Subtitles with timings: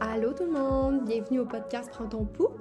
[0.00, 2.52] Allô tout le monde, bienvenue au podcast Prends ton pouls.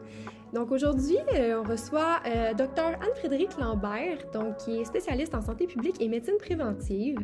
[0.54, 5.68] Donc aujourd'hui, euh, on reçoit euh, Dr Anne-Frédérique Lambert, donc qui est spécialiste en santé
[5.68, 7.20] publique et médecine préventive.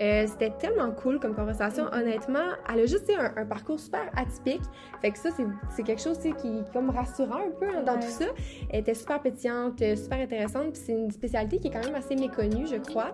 [0.00, 2.56] Euh, C'était tellement cool comme conversation, honnêtement.
[2.72, 4.62] Elle a juste un, un, parcours super atypique,
[5.00, 5.28] fait que ça
[5.70, 6.32] c'est quelque chose qui
[6.72, 8.24] comme rassurant un peu hein, dans tout ça.
[8.70, 12.16] Elle était super pétillante, super intéressante, puis c'est une spécialité qui est quand même assez
[12.16, 13.12] méconnue, je crois.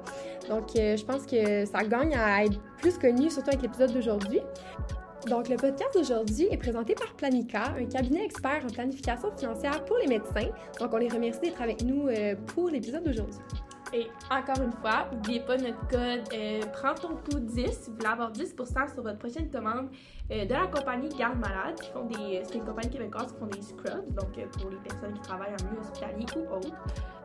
[0.48, 4.40] Donc je pense que ça gagne à être plus connu, surtout avec l'épisode d'aujourd'hui.
[5.26, 9.96] Donc, le podcast d'aujourd'hui est présenté par Planica, un cabinet expert en planification financière pour
[9.98, 10.48] les médecins.
[10.78, 13.40] Donc, on les remercie d'être avec nous euh, pour l'épisode d'aujourd'hui.
[13.92, 17.96] Et encore une fois, n'oubliez pas notre code euh, Prends ton coup 10 si vous
[17.96, 19.88] voulez avoir 10% sur votre prochaine commande
[20.30, 22.42] euh, de la compagnie Garde Malade, qui font des.
[22.44, 25.54] C'est une compagnie québécoise qui font des scrubs, donc euh, pour les personnes qui travaillent
[25.58, 26.76] en milieu hospitalier ou autre.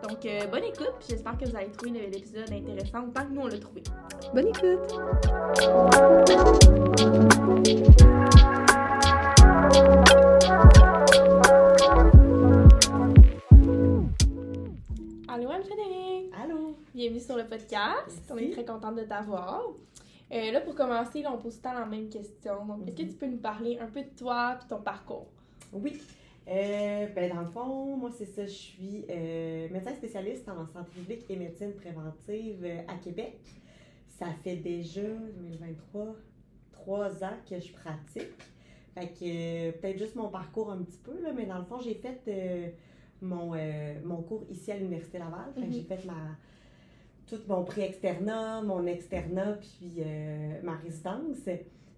[0.07, 3.41] Donc, euh, bonne écoute, puis j'espère que vous allez trouver l'épisode intéressant autant que nous
[3.41, 3.83] on l'a trouvé.
[4.33, 4.93] Bonne écoute!
[15.27, 16.31] Allô Anne-Frédérique!
[16.39, 16.75] Allô!
[16.93, 17.71] Bienvenue sur le podcast.
[18.07, 18.21] Merci.
[18.31, 19.63] On est très contente de t'avoir.
[20.31, 22.65] Euh, là, pour commencer, là, on pose tout le temps la même question.
[22.65, 23.09] Donc, est-ce que Mhm.
[23.09, 25.27] tu peux nous parler un peu de toi et ton parcours?
[25.71, 25.99] Oui.
[26.47, 28.45] Euh, ben dans le fond, moi, c'est ça.
[28.45, 33.39] Je suis euh, médecin spécialiste en santé publique et médecine préventive euh, à Québec.
[34.19, 36.15] Ça fait déjà 2023,
[36.83, 38.29] trois ans que je pratique.
[38.95, 41.79] Fait que euh, peut-être juste mon parcours un petit peu, là, mais dans le fond,
[41.79, 42.67] j'ai fait euh,
[43.21, 45.51] mon, euh, mon cours ici à l'Université Laval.
[45.55, 45.71] Fait que Mhm.
[45.73, 46.37] j'ai fait ma,
[47.25, 50.03] tout mon pré-externat, mon externat, puis
[50.61, 51.49] ma résidence.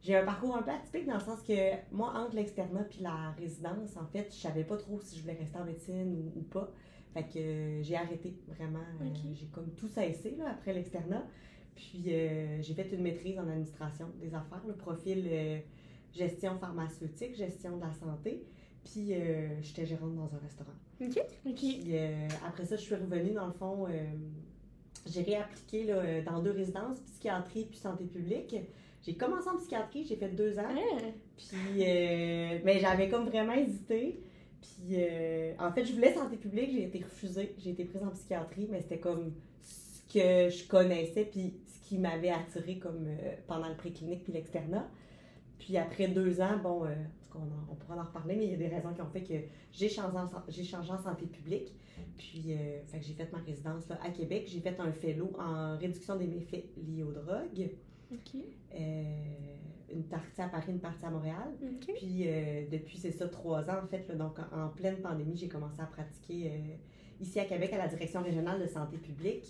[0.01, 1.53] J'ai un parcours un peu atypique dans le sens que
[1.91, 5.33] moi, entre l'externat puis la résidence, en fait, je savais pas trop si je voulais
[5.33, 6.69] rester en médecine ou, ou pas.
[7.13, 8.85] Fait que j'ai arrêté vraiment.
[9.33, 11.23] j'ai comme tout cessé là, après l'externat.
[11.75, 15.59] Puis euh, j'ai fait une maîtrise en administration des affaires, le profil euh,
[16.13, 18.43] gestion pharmaceutique, gestion de la santé.
[18.83, 20.71] Puis euh, j'étais gérante dans un restaurant.
[21.01, 21.21] OK.
[21.45, 21.53] OK.
[21.53, 23.87] Puis euh, après ça, je suis revenue dans le fond.
[25.05, 28.55] j'ai réappliqué là, dans deux résidences, psychiatrie puis santé publique.
[29.03, 30.63] J'ai commencé en psychiatrie, j'ai fait deux ans.
[30.67, 31.01] Ah,
[31.37, 34.19] Puis, mais j'avais comme vraiment hésité.
[34.61, 34.97] Puis,
[35.59, 37.53] en fait, je voulais santé publique, j'ai été refusée.
[37.59, 41.53] J'ai été prise en psychiatrie, mais c'était comme ce que je connaissais, puis
[41.85, 44.87] qui m'avait attiré comme euh, pendant le préclinique puis l'externat.
[45.59, 48.35] Puis après deux ans, bon, euh, en tout cas, on, en- on pourra en reparler,
[48.35, 49.33] mais il y a des raisons qui ont fait que
[49.71, 51.75] j'ai changé en, san- j'ai changé en santé publique.
[52.17, 54.45] Puis, euh, fait que j'ai fait ma résidence là, à Québec.
[54.47, 57.69] J'ai fait un fellow en réduction des méfaits liés aux drogues.
[58.73, 59.03] Euh,
[59.93, 61.53] une partie à Paris, une partie à Montréal.
[61.95, 62.25] Puis
[62.71, 64.07] depuis, c'est ça, trois ans en fait.
[64.09, 66.51] là, donc en, en pleine pandémie, j'ai commencé à pratiquer
[67.21, 69.45] ici à Québec à la Direction régionale de santé publique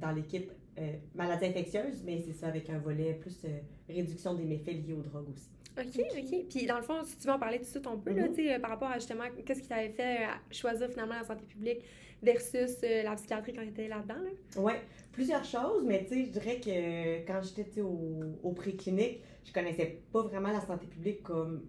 [0.00, 3.58] dans l'équipe euh, maladies infectieuses, mais c'est ça avec un volet plus euh,
[3.88, 5.48] réduction des méfaits liés aux drogues aussi.
[5.76, 6.44] OK, OK.
[6.48, 8.28] Puis dans le fond, si tu veux en parler tout de suite un peu, là,
[8.28, 8.34] Mhm.
[8.38, 11.78] euh, par rapport à justement, qu'est-ce qui t'avait fait euh, choisir finalement la santé publique
[12.22, 14.60] versus euh, la psychiatrie quand tu étais là-dedans, là?
[14.62, 14.80] Ouais,
[15.12, 20.00] plusieurs choses, mais tu sais, je dirais que quand j'étais au, au préclinique, je connaissais
[20.12, 21.64] pas vraiment la santé publique comme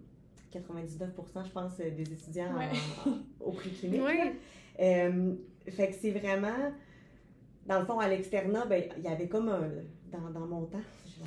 [0.52, 2.68] 99%, je pense, des étudiants en- Ouais.
[3.06, 4.02] en- au préclinique.
[4.02, 4.16] Ouais.
[4.24, 4.30] là.
[4.80, 5.34] Euh,
[5.68, 6.72] fait que c'est vraiment,
[7.66, 9.70] dans le fond, à l'externat, ben, il y avait comme un,
[10.12, 10.80] dans, dans mon temps,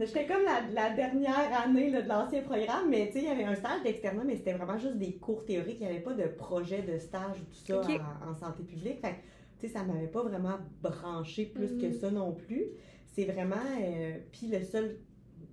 [0.00, 3.28] J'étais comme la, la dernière année là, de l'ancien programme, mais tu sais, il y
[3.28, 5.76] avait un stage d'externat, mais c'était vraiment juste des cours théoriques.
[5.80, 7.82] Il n'y avait pas de projet de stage ou tout ça
[8.26, 9.00] en, en santé publique.
[9.02, 9.16] Fait
[9.58, 11.92] tu sais, ça m'avait pas vraiment branché plus que Mhm.
[11.92, 12.64] ça non plus.
[13.06, 13.56] C'est vraiment.
[13.82, 14.96] euh, Puis le seul.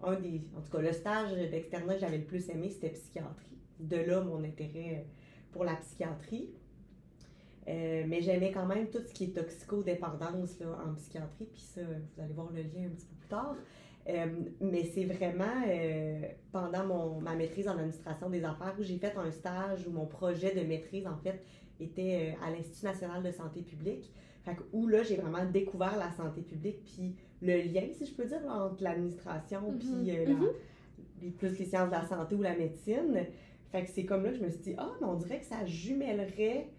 [0.01, 0.41] Un des.
[0.57, 3.57] En tout cas, le stage d'externat que j'avais le plus aimé, c'était psychiatrie.
[3.81, 5.05] De là, mon intérêt
[5.51, 6.49] pour la psychiatrie.
[7.69, 11.45] Euh, mais j'aimais quand même tout ce qui est toxicodépendance là, en psychiatrie.
[11.53, 13.55] Puis ça, vous allez voir le lien un petit peu plus tard.
[14.07, 14.25] Euh,
[14.59, 16.21] mais c'est vraiment euh,
[16.51, 20.07] pendant mon, ma maîtrise en administration des affaires où j'ai fait un stage où mon
[20.07, 21.43] projet de maîtrise, en fait,
[21.79, 24.11] était à l'Institut national de santé publique.
[24.43, 28.13] Fait que, où là, j'ai vraiment découvert la santé publique, puis le lien, si je
[28.15, 29.77] peux dire, là, entre l'administration, Mhm.
[29.79, 30.25] puis euh,
[31.21, 33.25] les- plus les sciences de la santé ou la médecine.
[33.71, 35.45] Fait que c'est comme là que je me suis dit, ah, mais on dirait que
[35.45, 36.69] ça jumellerait,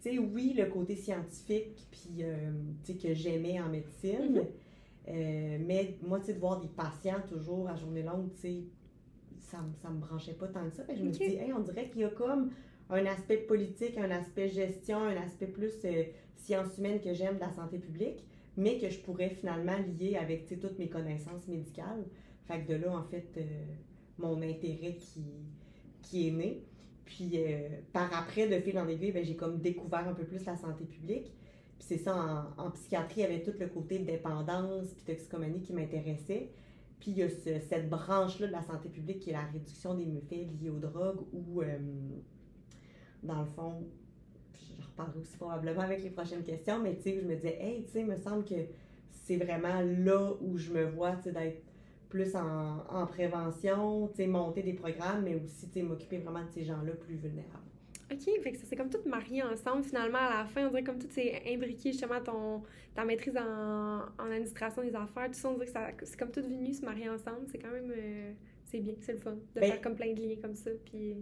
[0.00, 2.50] sais, oui, le côté scientifique, puis, euh,
[2.84, 4.34] tu sais, que j'aimais en médecine.
[4.34, 4.46] Mhm.
[5.08, 8.64] Euh, mais moi, tu sais, de voir des patients toujours à journée longue, tu sais,
[9.38, 10.84] ça, ça me branchait pas tant que ça.
[10.84, 12.50] Fait que je me dit, hey, on dirait qu'il y a comme
[12.90, 16.04] un aspect politique, un aspect gestion, un aspect plus euh,
[16.36, 18.24] sciences humaines que j'aime de la santé publique,
[18.56, 22.04] mais que je pourrais finalement lier avec, tu sais, toutes mes connaissances médicales.
[22.46, 23.42] Fait que de là, en fait, euh,
[24.18, 25.24] mon intérêt qui,
[26.02, 26.62] qui est né.
[27.08, 30.44] Puis euh, par après, de fil en aiguille, ben, j'ai comme découvert un peu plus
[30.44, 31.32] la santé publique.
[31.78, 35.72] Puis c'est ça, en, psychiatrie, il y avait tout le côté dépendance puis toxicomanie qui
[35.72, 36.50] m'intéressait.
[37.00, 39.94] Puis il y a ce- cette branche-là de la santé publique qui est la réduction
[39.94, 41.78] des méfaits liés aux drogues où, euh,
[43.22, 43.86] dans le fond,
[44.78, 47.84] je reparlerai aussi probablement avec les prochaines questions, mais tu sais, je me disais, hey,
[47.84, 48.54] tu sais, il me semble que
[49.10, 51.62] c'est vraiment là où je me vois, tu sais, d'être
[52.08, 57.16] plus en, en prévention, monter des programmes, mais aussi, m'occuper vraiment de ces gens-là plus
[57.16, 57.64] vulnérables.
[58.10, 60.66] OK, fait que ça s'est comme tout marié ensemble finalement à la fin.
[60.66, 62.62] On dirait comme tout s'est imbriqué justement ton,
[62.94, 65.26] ta maîtrise en, en administration des affaires.
[65.26, 67.46] Tout ça, on dirait que ça- c'est comme tout venu se marier ensemble.
[67.52, 67.92] C'est quand même.
[67.94, 68.32] euh,
[68.64, 70.70] c'est bien, c'est le fun de Ben- faire comme plein de liens comme ça.
[70.86, 71.16] Puis.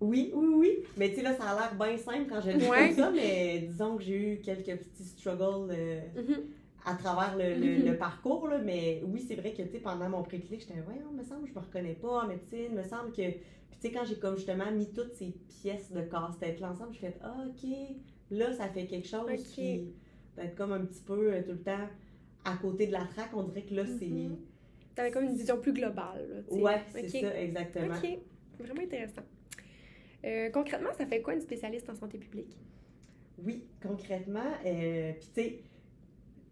[0.00, 0.78] Oui, oui, oui.
[0.98, 2.88] Mais tu sais, là, ça a l'air bien simple quand je le dis Ouais.
[2.88, 6.42] comme ça, mais disons que j'ai eu quelques petits struggles euh, Mhm.
[6.84, 7.86] À travers le, le- Mhm.
[7.92, 8.58] le parcours, là.
[8.58, 11.94] Mais oui, c'est vrai que, pendant mon pré-clic, j'étais, voyons, me semble, je me reconnais
[11.94, 13.30] pas en médecine, me semble que.
[13.30, 17.00] Puis, tu sais, quand j'ai comme justement mis toutes ces pièces de casse-tête-là ensemble, j'ai
[17.00, 17.68] fait, ah, OK,
[18.30, 19.38] là, ça fait quelque chose Ok.
[19.38, 19.92] qui
[20.36, 21.88] peut être comme un petit peu euh, tout le temps
[22.44, 23.30] à côté de la traque.
[23.34, 24.06] On dirait que là, c'est.
[24.06, 24.36] Mhm.
[24.94, 26.44] T'avais comme une vision plus globale.
[26.50, 26.56] Là.
[26.56, 27.94] Ouais, c'est ça, exactement.
[27.96, 28.18] OK.
[28.60, 29.22] Vraiment intéressant.
[30.24, 32.56] Euh, concrètement, ça fait quoi une spécialiste en santé publique?
[33.38, 34.52] Oui, concrètement.
[34.64, 35.60] euh, Puis, tu sais,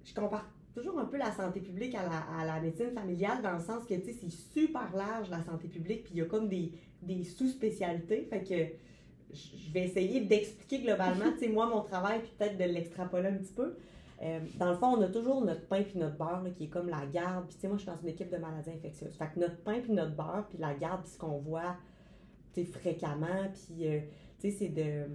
[0.05, 3.53] je compare toujours un peu la santé publique à la, à la médecine familiale dans
[3.53, 6.27] le sens que, tu sais, c'est super large la santé publique, puis il y a
[6.27, 6.73] comme des,
[7.03, 8.25] des sous-spécialités.
[8.25, 12.65] Fait que je vais essayer d'expliquer globalement, tu sais, moi, mon travail, puis peut-être de
[12.65, 13.77] l'extrapoler un petit peu.
[14.23, 16.89] Euh, dans le fond, on a toujours notre pain puis notre beurre, qui est comme
[16.89, 17.47] la garde.
[17.47, 19.17] Puis, tu sais, moi, je suis dans une équipe de maladies infectieuses.
[19.17, 21.77] Fait que notre pain puis notre beurre, puis la garde, puis ce qu'on voit,
[22.55, 24.01] tu sais, fréquemment, puis, euh,
[24.39, 25.07] tu sais, c'est de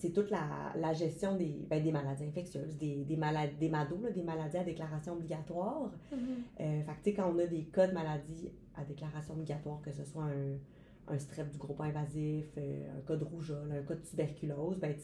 [0.00, 3.98] c'est toute la, la gestion des, ben, des maladies infectieuses, des, des, maladies, des MADO,
[4.02, 5.90] là, des maladies à déclaration obligatoire.
[6.60, 10.02] Euh, fait que, quand on a des cas de maladies à déclaration obligatoire, que ce
[10.04, 10.56] soit un,
[11.10, 14.94] un strep du groupe invasif, euh, un cas de rougeole, un cas de tuberculose, ben,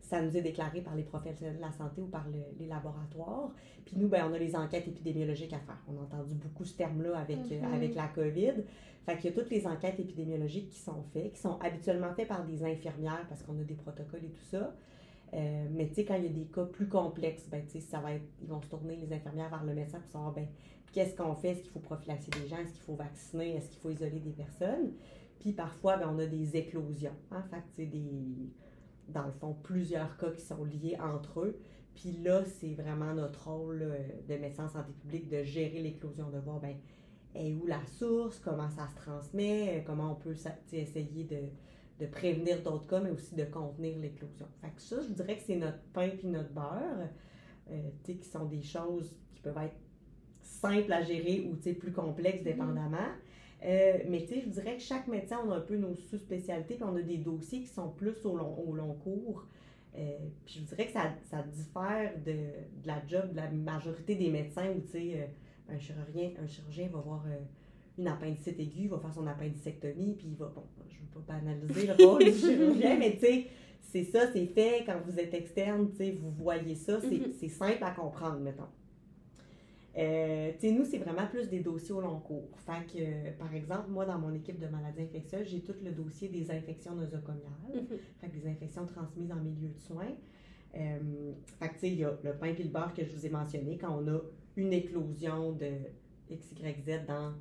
[0.00, 3.52] ça nous est déclaré par les professionnels de la santé ou par le- les laboratoires.
[3.84, 5.78] Puis nous, ben, on a les enquêtes épidémiologiques à faire.
[5.88, 7.74] On a entendu beaucoup ce terme-là avec, euh, Mhm.
[7.74, 8.54] avec la COVID.
[9.06, 12.28] Fait qu'il y a toutes les enquêtes épidémiologiques qui sont faites, qui sont habituellement faites
[12.28, 14.74] par des infirmières parce qu'on a des protocoles et tout ça.
[15.34, 17.80] Euh, mais tu sais, quand il y a des cas plus complexes, ben, tu sais,
[17.80, 20.46] ça va être, ils vont se tourner, les infirmières, vers le médecin pour savoir, ben,
[20.92, 21.52] qu'est-ce qu'on fait?
[21.52, 22.58] Est-ce qu'il faut prophylaxer des gens?
[22.58, 23.56] Est-ce qu'il faut vacciner?
[23.56, 24.92] Est-ce qu'il faut isoler des personnes?
[25.42, 27.16] Puis parfois, ben, on a des éclosions.
[27.32, 27.42] Hein?
[27.50, 28.48] Fait que, des,
[29.08, 31.58] dans le fond, plusieurs cas qui sont liés entre eux.
[31.96, 33.96] Puis là, c'est vraiment notre rôle là,
[34.28, 36.76] de médecin en santé publique de gérer l'éclosion, de voir, ben,
[37.34, 40.36] est où la source, comment ça se transmet, euh, comment on peut
[40.72, 44.46] essayer de, de prévenir d'autres cas, mais aussi de contenir l'éclosion.
[44.60, 47.08] Fait que ça, je dirais que c'est notre pain puis notre beurre,
[47.68, 49.76] euh, qui sont des choses qui peuvent être
[50.40, 53.10] simples à gérer ou plus complexes dépendamment.
[53.64, 56.74] Euh, mais tu sais, je dirais que chaque médecin, on a un peu nos sous-spécialités,
[56.74, 59.46] puis on a des dossiers qui sont plus au long, au long cours.
[59.96, 64.14] Euh, puis je dirais que ça, ça diffère de, de la job de la majorité
[64.16, 67.24] des médecins où, tu sais, euh, un chirurgien, un chirurgien va voir
[67.98, 71.22] une appendicite aiguë, il va faire son appendicectomie, puis il va, bon, je ne veux
[71.24, 73.46] pas banaliser le rôle du chirurgien, mais tu sais,
[73.82, 77.32] c'est ça, c'est fait, quand vous êtes externe, tu sais, vous voyez ça, c'est Mhm.
[77.38, 78.64] c'est simple à comprendre, mettons.
[79.98, 82.48] Euh, tu sais, nous, c'est vraiment plus des dossiers au long cours.
[82.64, 85.92] Fait que, euh, par exemple, moi, dans mon équipe de maladies infectieuses, j'ai tout le
[85.92, 87.42] dossier des infections nosocomiales,
[87.74, 87.98] Mhm.
[88.20, 90.14] fait que des infections transmises en milieu de soins.
[90.74, 93.10] Euh, fait que, tu sais, il y a le pain et le beurre que je
[93.14, 94.18] vous ai mentionné, quand on a
[94.56, 95.68] une éclosion de
[96.30, 97.34] XYZ dans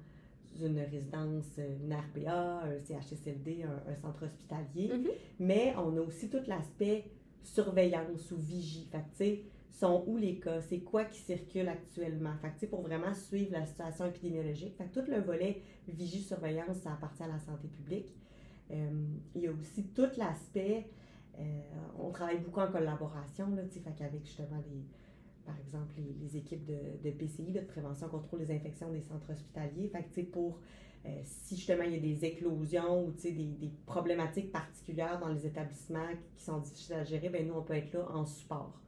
[0.62, 4.90] une résidence, une RPA, un CHSLD, un, un centre hospitalier.
[4.94, 5.07] Mhm.
[5.40, 7.06] Mais on a aussi tout l'aspect
[7.42, 8.87] surveillance ou vigie.
[8.92, 12.33] Fait que, tu sais, sont où les cas, c'est quoi qui circule actuellement?
[12.42, 14.75] Fait pour vraiment suivre la situation épidémiologique.
[14.78, 18.13] Fait tout le volet vigie-surveillance, ça appartient à la santé publique.
[18.71, 20.87] Euh, il y a aussi tout l'aspect,
[21.40, 21.44] euh,
[21.99, 24.85] on travaille beaucoup en collaboration, là, fait qu'avec justement les,
[25.45, 29.31] par exemple, les, les équipes de, de PCI, de prévention contrôle des infections des centres
[29.31, 29.90] hospitaliers.
[29.90, 30.59] Fait pour
[31.06, 35.47] euh, si justement il y a des éclosions ou des, des problématiques particulières dans les
[35.47, 38.81] établissements qui sont difficiles à gérer, ben nous, on peut être là en support,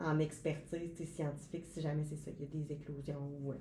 [0.00, 3.30] en expertise scientifique, si jamais c'est ça, il y a des éclosions.
[3.48, 3.54] Euh,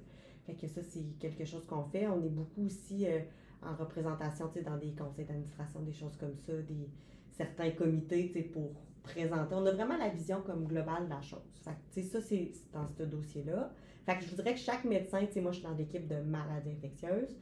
[0.45, 2.07] fait que ça, c'est quelque chose qu'on fait.
[2.07, 3.19] On est beaucoup aussi euh,
[3.61, 6.89] en représentation dans des conseils d'administration, des choses comme ça, des,
[7.31, 8.71] certains comités pour
[9.03, 9.55] présenter.
[9.55, 11.39] On a vraiment la vision comme globale de la chose.
[11.63, 13.71] Fait que, ça, c'est dans ce dossier-là.
[14.05, 17.37] Fait que je voudrais que chaque médecin, moi, je suis dans l'équipe de maladies infectieuses.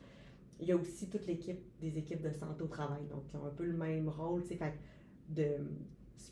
[0.59, 3.45] Il y a aussi toute l'équipe des équipes de santé au travail, donc qui ont
[3.45, 4.59] un peu le même rôle, fait
[5.29, 5.57] de,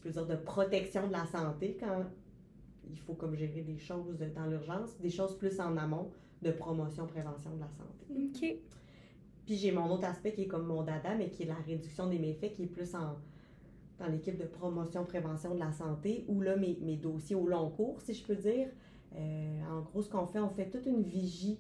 [0.06, 2.06] de protection de la santé quand
[2.90, 7.06] il faut comme gérer des choses dans l'urgence, des choses plus en amont de promotion,
[7.06, 8.06] prévention de la santé.
[8.10, 8.58] OK.
[9.46, 12.08] Puis j'ai mon autre aspect qui est comme mon dada, mais qui est la réduction
[12.08, 13.18] des méfaits, qui est plus en,
[13.98, 17.70] dans l'équipe de promotion, prévention de la santé, où là, mes, mes dossiers au long
[17.70, 18.68] cours, si je peux dire,
[19.16, 21.60] euh, en gros, ce qu'on fait, on fait toute une vigie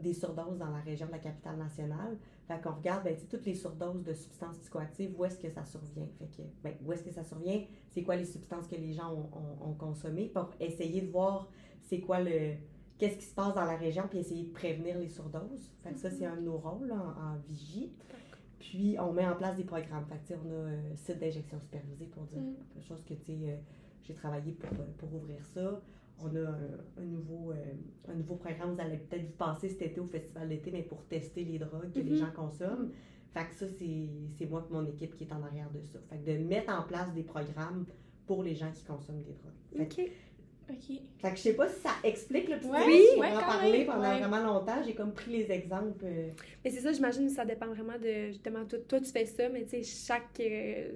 [0.00, 2.16] des surdoses dans la région de la capitale nationale.
[2.46, 6.08] Fait qu'on regarde, ben, toutes les surdoses de substances psychoactives, où est-ce que ça survient?
[6.18, 7.64] Fait que, ben, où est-ce que ça survient?
[7.90, 10.28] C'est quoi les substances que les gens ont, ont, consommées?
[10.28, 11.48] Pour essayer de voir
[11.82, 12.54] c'est quoi le...
[12.98, 15.72] Qu'est-ce qui se passe dans la région, puis essayer de prévenir les surdoses.
[15.82, 16.32] Fait que ça, c'est mm-hmm.
[16.32, 17.92] un de nos rôles en, vigie.
[18.58, 20.04] Puis, on met en place des programmes.
[20.06, 22.54] Fait que, on a un site d'injection supervisée pour dire mm.
[22.74, 23.56] quelque chose que, tu sais, euh,
[24.02, 25.80] j'ai travaillé pour, pour ouvrir ça
[26.20, 26.48] on a
[27.00, 27.56] un, nouveau, euh,
[28.08, 28.74] un nouveau programme.
[28.74, 31.92] Vous allez peut-être vous passer cet été au festival d'été, mais pour tester les drogues
[31.92, 32.18] que les mhm.
[32.18, 32.90] gens consomment.
[33.32, 35.98] Fait que ça, c'est moi et mon équipe qui est en arrière de ça.
[36.08, 37.84] Fait que de mettre en place des programmes
[38.26, 39.80] pour les gens qui consomment des drogues.
[39.80, 40.10] OK.
[40.70, 41.00] OK.
[41.18, 43.84] Fait que je sais pas si ça explique le petit oui, on en a parlé
[43.86, 44.82] pendant vraiment longtemps.
[44.84, 46.04] J'ai comme pris les exemples.
[46.04, 46.28] Euh.
[46.64, 49.48] Mais c'est ça, j'imagine que ça dépend vraiment de justement toi, toi tu fais ça,
[49.48, 50.92] mais tu sais, chaque euh,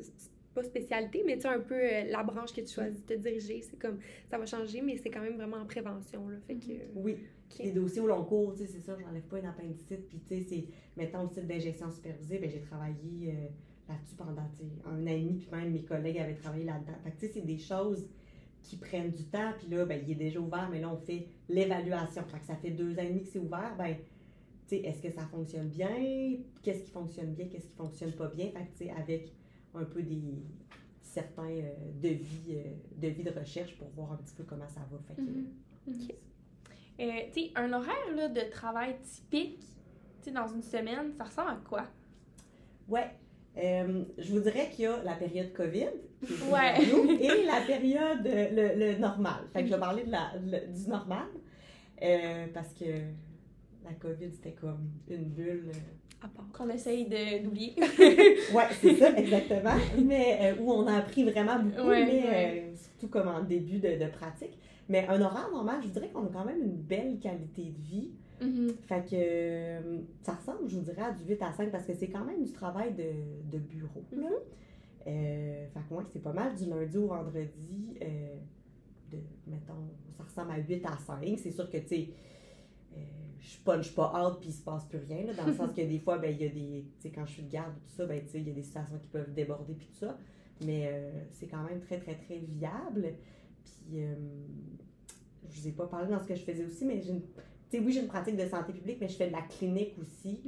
[0.54, 3.18] pas spécialité, mais tu sais, un peu euh, la branche que tu choisis de te
[3.18, 6.56] diriger, c'est comme, ça va changer, mais c'est quand même vraiment en prévention, là, fait
[6.56, 6.72] que...
[6.94, 7.16] Oui,
[7.58, 10.36] les dossiers au long cours, tu sais, c'est ça, j'enlève pas une appendicite, puis tu
[10.36, 10.64] sais, c'est,
[10.96, 13.48] mettons, le type d'injection supervisée, ben j'ai travaillé euh,
[13.88, 16.94] là-dessus pendant, tu sais, un an et demi, puis même mes collègues avaient travaillé là-dedans.
[17.04, 18.08] Fait que tu sais, c'est des choses
[18.62, 21.26] qui prennent du temps, puis là, ben, il est déjà ouvert, mais là, on fait
[21.48, 22.22] l'évaluation.
[22.24, 23.96] Fait que ça fait deux ans et demi que c'est ouvert, ben,
[24.68, 26.38] tu sais, est-ce que ça fonctionne bien?
[26.62, 27.48] Qu'est-ce qui fonctionne bien?
[27.48, 28.46] Qu'est-ce qui fonctionne pas bien?
[28.46, 29.32] Fait que, tu sais, avec
[29.74, 30.42] un peu des
[31.02, 32.62] certains euh, devis, euh,
[32.96, 34.98] devis de recherche pour voir un petit peu comment ça va.
[35.06, 35.14] Fait
[36.96, 41.50] tu sais, un horaire là, de travail typique, tu sais, dans une semaine, ça ressemble
[41.50, 41.86] à quoi?
[42.88, 43.10] Ouais.
[43.56, 45.90] je vous dirais qu'il y a la période COVID
[46.50, 46.82] ouais.
[47.20, 49.44] et la période, le, le, normal.
[49.52, 51.28] Fait que je vais parler de la, du normal
[52.54, 52.84] parce que
[53.84, 55.70] la COVID, c'était comme une bulle
[56.52, 57.06] qu'on essaye
[57.42, 57.74] d'oublier.
[57.78, 59.74] oui, c'est ça, exactement.
[60.04, 64.06] Mais euh, où on a appris vraiment beaucoup, mais euh, surtout comme en début de,
[64.06, 64.58] pratique.
[64.88, 68.10] Mais un horaire normal, je dirais qu'on a quand même une belle qualité de vie.
[68.40, 68.74] Mm-hmm.
[68.88, 71.94] Fait que euh, ça ressemble, je vous dirais, à du 8 à 5 parce que
[71.94, 74.04] c'est quand même du travail de, bureau.
[74.14, 74.26] Mm
[75.04, 77.98] fait que moi, c'est pas mal du lundi au vendredi.
[79.10, 81.38] de, mettons, ça ressemble à 8 à 5.
[81.38, 82.08] C'est sûr que, tu sais,
[83.64, 86.18] punch pas out puis il se passe plus rien, dans le sens que des fois,
[86.18, 88.20] ben, il y a des, tu sais, quand je suis de garde tout ça, ben,
[88.22, 90.18] tu sais, il y a des situations qui peuvent déborder puis tout ça,
[90.64, 93.14] mais euh, c'est quand même très, très, très viable.
[93.64, 94.14] Puis, euh,
[95.50, 97.30] je vous ai pas parlé dans ce que je faisais aussi, mais j'ai une, tu
[97.70, 100.40] sais, oui, j'ai une pratique de santé publique, mais je fais de la clinique aussi.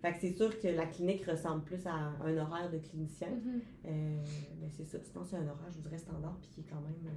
[0.00, 3.28] Fait que c'est sûr que la clinique ressemble plus à un horaire de clinicien.
[3.28, 3.60] Mm-hmm.
[3.86, 4.16] Euh,
[4.60, 4.98] mais c'est ça.
[5.02, 7.12] Sinon, c'est un horaire, je vous dirais, standard, puis qui est quand même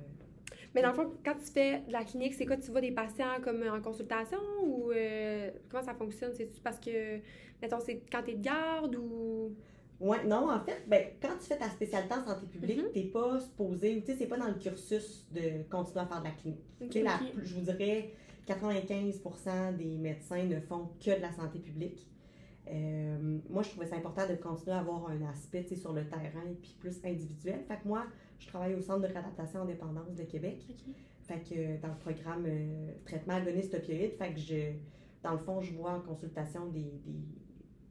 [0.74, 2.58] mais dans le fond, quand tu fais de la clinique, c'est quoi?
[2.58, 6.34] Tu vois des patients comme en consultation ou euh, comment ça fonctionne?
[6.34, 7.20] C'est-tu parce que,
[7.62, 9.56] mettons, c'est quand tu es de garde ou?
[10.00, 12.92] Oui, non, en fait, ben, quand tu fais ta spécialité en santé publique, mm-hmm.
[12.92, 16.20] tu n'es pas supposé, tu sais, c'est pas dans le cursus de continuer à faire
[16.20, 17.42] de la clinique.
[17.42, 18.12] je vous dirais,
[18.46, 22.08] 95% des médecins ne font que de la santé publique.
[22.68, 26.46] Euh, moi, je trouvais ça important de continuer à avoir un aspect sur le terrain
[26.50, 27.64] et puis plus individuel.
[27.68, 28.06] Fait que moi,
[28.40, 30.66] je travaille au Centre de réadaptation en dépendance de Québec.
[31.24, 34.74] Fait que dans le programme euh, traitement agoniste opioïde, fait que je,
[35.24, 37.26] dans le fond, je vois en consultation des, des,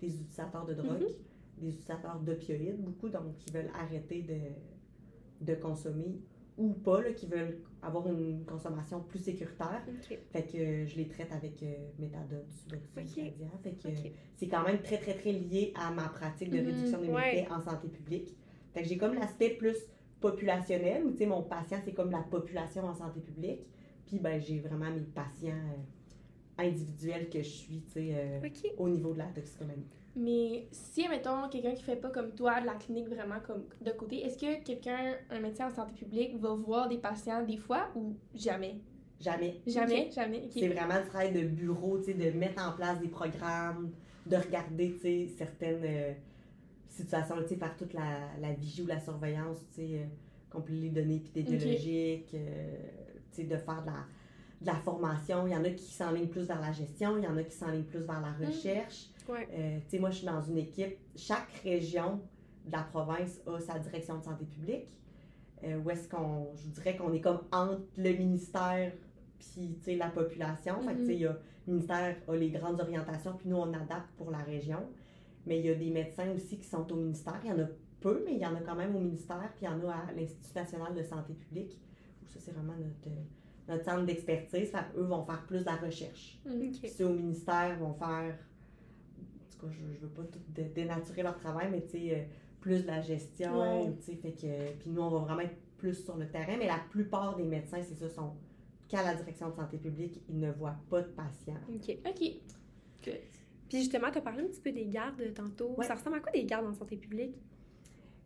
[0.01, 1.61] des utilisateurs de drogue, mm-hmm.
[1.61, 6.21] des utilisateurs d'opioïdes, beaucoup, donc qui veulent arrêter de, de consommer
[6.57, 9.83] ou pas, là, qui veulent avoir une consommation plus sécuritaire.
[10.31, 13.35] Fait que euh, je les traite avec euh, méthadone, okay.
[13.59, 13.89] Fait que
[14.35, 16.67] c'est quand même très, très, très lié à ma pratique de mm-hmm.
[16.67, 18.37] réduction des méfaits en santé publique.
[18.73, 19.77] Fait que j'ai comme l'aspect plus
[20.25, 23.61] populationnel, où, tu sais, mon patient, c'est comme la population en santé publique.
[24.07, 28.40] Puis, ben, j'ai vraiment mes patients euh, individuels que je suis, tu sais,
[28.78, 29.87] au niveau de la toxicomanie.
[30.16, 33.90] Mais si, mettons, quelqu'un qui fait pas comme toi de la clinique vraiment comme de
[33.90, 37.88] côté, est-ce que quelqu'un, un médecin en santé publique, va voir des patients des fois
[37.95, 38.76] ou jamais?
[39.21, 39.61] Jamais.
[39.66, 40.49] Jamais, jamais.
[40.50, 43.90] C'est vraiment le travail de bureau, tu sais, de mettre en place des programmes,
[44.26, 46.12] de regarder, tu sais, certaines euh,
[46.95, 50.05] situations, tu sais, faire toute la, la vigie ou la surveillance, tu sais, euh,
[50.51, 52.77] compléter les données épidémiologiques, euh,
[53.33, 54.05] tu sais, de faire de la,
[54.61, 55.47] de la formation.
[55.47, 57.57] Il y en a qui s'enlignent plus vers la gestion, il y en a qui
[57.57, 58.47] s'enlignent plus vers la mm.
[58.47, 59.11] recherche.
[59.31, 62.21] Euh, tu sais, moi, je suis dans une équipe, chaque région
[62.67, 64.99] de la province a sa direction de santé publique.
[65.65, 68.93] Euh, où est-ce qu'on, je dirais qu'on est comme entre le ministère
[69.39, 70.81] puis, la population.
[70.83, 71.37] Fait que, tu sais, mm-hmm.
[71.67, 74.81] le ministère a les grandes orientations, puis nous, on adapte pour la région.
[75.47, 77.41] Mais il y a des médecins aussi qui sont au ministère.
[77.45, 77.69] Il y en a
[78.01, 79.93] peu, mais il y en a quand même au ministère, puis il y en a
[79.93, 81.79] à l'Institut national de santé publique,
[82.23, 83.17] où ça, c'est vraiment notre,
[83.69, 84.73] notre centre d'expertise.
[84.97, 86.41] Eux vont faire plus de la recherche.
[86.47, 86.89] Mm-hmm.
[86.89, 88.37] Ceux au ministère vont faire
[89.71, 90.41] je, ne veux pas tout
[90.75, 92.23] dénaturer leur travail, mais tu sais, euh,
[92.61, 96.05] plus de la gestion, tu sais, fait que, puis nous, on va vraiment être plus
[96.05, 98.33] sur le terrain, mais la plupart des médecins, c'est ça, sont
[98.89, 101.61] qu'à la direction de santé publique, ils ne voient pas de patients.
[101.69, 101.99] OK.
[102.07, 102.33] OK.
[103.05, 103.44] Good.
[103.68, 105.75] Puis justement, tu as parlé un petit peu des gardes tantôt.
[105.76, 105.87] Ouais.
[105.87, 107.37] Ça ressemble à quoi des gardes en santé publique?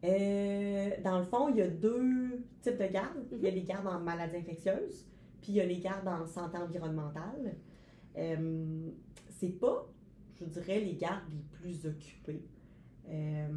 [0.04, 3.26] Euh, dans le fond, il y a deux types de gardes.
[3.33, 5.07] Il y a les gardes en maladies infectieuses,
[5.40, 7.57] puis il y a les gardes en santé environnementale.
[8.16, 8.90] Euh,
[9.30, 9.88] c'est pas,
[10.40, 12.45] je dirais, les gardes les plus occupés.
[13.09, 13.49] Euh,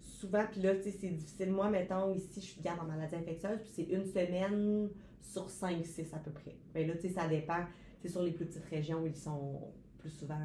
[0.00, 1.50] souvent, puis là, c'est difficile.
[1.52, 4.90] Moi, mettons, ici, je suis garde en maladies infectieuses, puis c'est une semaine
[5.20, 6.56] sur 5-6 à peu près.
[6.74, 7.64] Mais là, tu sais, ça dépend.
[8.02, 10.38] C'est sur les plus petites régions où ils sont plus souvent,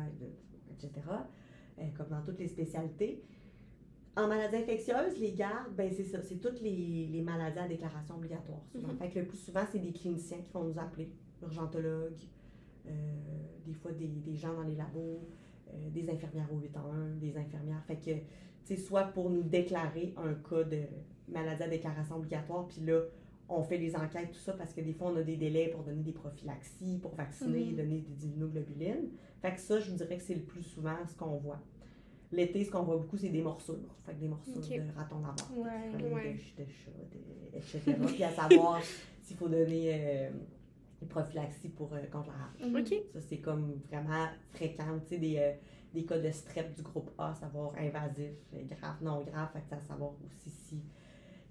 [0.72, 0.92] etc.
[1.80, 3.24] euh, comme dans toutes les spécialités.
[4.18, 8.16] En maladies infectieuses, les gardes, ben c'est ça, c'est toutes les, les maladies à déclaration
[8.16, 8.62] obligatoire.
[8.72, 8.88] Souvent.
[8.88, 8.98] Mhm.
[8.98, 12.24] Fait que le plus souvent, c'est des cliniciens qui vont nous appeler, urgentologues,
[12.88, 12.92] euh,
[13.66, 15.28] des fois des, des gens dans les labos,
[15.74, 17.84] euh, des infirmières au 811, des infirmières.
[17.86, 18.22] Fait que, tu
[18.64, 20.84] sais, soit pour nous déclarer un cas de
[21.28, 23.02] maladie à déclaration obligatoire, puis là,
[23.48, 25.84] on fait les enquêtes, tout ça, parce que des fois, on a des délais pour
[25.84, 27.76] donner des prophylaxies, pour vacciner, Mhm.
[27.76, 29.10] donner des immunoglobulines.
[29.42, 31.62] Fait que ça, je vous dirais que c'est le plus souvent ce qu'on voit.
[32.32, 33.76] L'été, ce qu'on voit beaucoup, c'est des morsures.
[34.04, 34.70] Fait que des morsures Ok.
[34.70, 35.98] de raton laveur, Ouais.
[36.02, 36.34] de, ouais.
[36.58, 37.96] de chat, de- etc.
[38.08, 38.82] Puis à savoir
[39.22, 40.30] s'il faut donner euh,
[41.00, 42.34] des prophylaxies pour, euh, contre la
[42.68, 42.82] rage.
[42.82, 43.04] OK.
[43.14, 45.00] Ça, c'est comme vraiment fréquent.
[45.04, 45.54] Tu sais, des, euh,
[45.94, 49.50] des cas de strep du groupe A, savoir invasif, euh, grave, non grave.
[49.54, 50.82] Fait que ça, savoir aussi si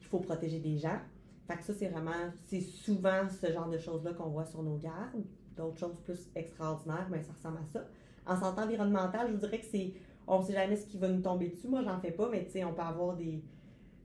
[0.00, 0.98] il faut protéger des gens.
[1.46, 2.12] Fait que ça, c'est vraiment,
[2.46, 5.24] c'est souvent ce genre de choses-là qu'on voit sur nos gardes.
[5.56, 7.86] D'autres choses plus extraordinaires, mais ça ressemble à ça.
[8.26, 9.92] En santé environnementale, je vous dirais que c'est,
[10.26, 11.68] on ne sait jamais ce qui va nous tomber dessus.
[11.68, 13.42] Moi, j'en fais pas, mais tu sais, on peut avoir des,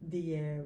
[0.02, 0.62] des, euh,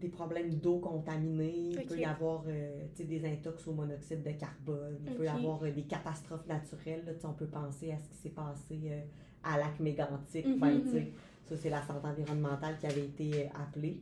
[0.00, 1.52] des problèmes d'eau contaminée.
[1.70, 4.96] Il peut y avoir euh, tu sais, des intox au monoxyde de carbone.
[5.06, 7.04] Il peut y avoir euh, des catastrophes naturelles.
[7.06, 9.00] Là, on peut penser à ce qui s'est passé euh,
[9.44, 10.46] à lac mégantique.
[10.46, 11.12] Mhm, Ben, tu sais,
[11.44, 14.00] ça, c'est la santé environnementale qui avait été appelée.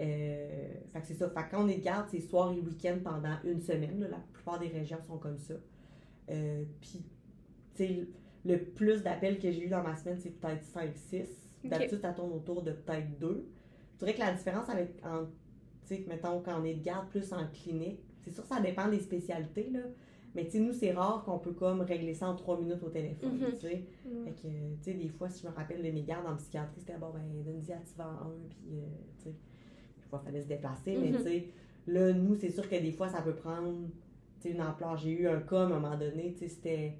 [0.00, 1.28] Euh, fait que c'est ça.
[1.28, 4.00] Fait que quand on est de garde, c'est soir et week-end pendant une semaine.
[4.00, 4.08] là.
[4.08, 5.54] La plupart des régions sont comme ça.
[6.30, 7.02] Euh, Puis,
[7.74, 8.08] tu sais,
[8.44, 11.22] le plus d'appels que j'ai eu dans ma semaine, c'est peut-être 5-6.
[11.64, 11.70] Ok.
[11.70, 13.46] D'habitude, ça tourne autour de peut-être 2.
[13.94, 15.26] Je dirais que la différence avec, en,
[15.86, 18.60] tu sais, mettons, quand on est de garde plus en clinique, c'est sûr que ça
[18.60, 19.80] dépend des spécialités, là.
[20.34, 22.88] Mais tu sais, nous, c'est rare qu'on peut comme régler ça en 3 minutes au
[22.88, 23.46] téléphone, Mhm.
[23.54, 23.84] tu sais.
[24.24, 26.78] Fait que, tu sais, des fois, si je me rappelle de mes gardes en psychiatrie,
[26.80, 28.86] c'était bon, ben, donne-y en 1, puis, euh,
[29.18, 29.34] tu sais,
[30.10, 31.16] fois, il fallait se déplacer, mais Mhm.
[31.16, 31.44] tu sais,
[31.86, 33.72] là, nous, c'est sûr que des fois, ça peut prendre,
[34.44, 34.96] une ampleur.
[34.96, 36.94] J'ai eu un cas, à un moment donné, tu sais, c'était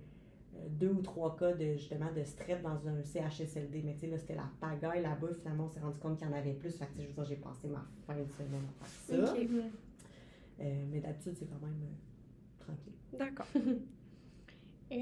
[0.57, 4.07] euh, deux ou trois cas de, justement, de strep dans un CHSLD, mais tu sais,
[4.09, 6.77] là, c'était la pagaille là-bas, finalement, on s'est rendu compte qu'il y en avait plus,
[6.77, 9.35] fait que, je veux dire, j'ai passé ma fin de semaine à faire ça.
[10.61, 12.93] Euh, mais d'habitude, c'est quand même euh, tranquille.
[13.19, 13.47] D'accord.
[14.93, 14.97] Euh,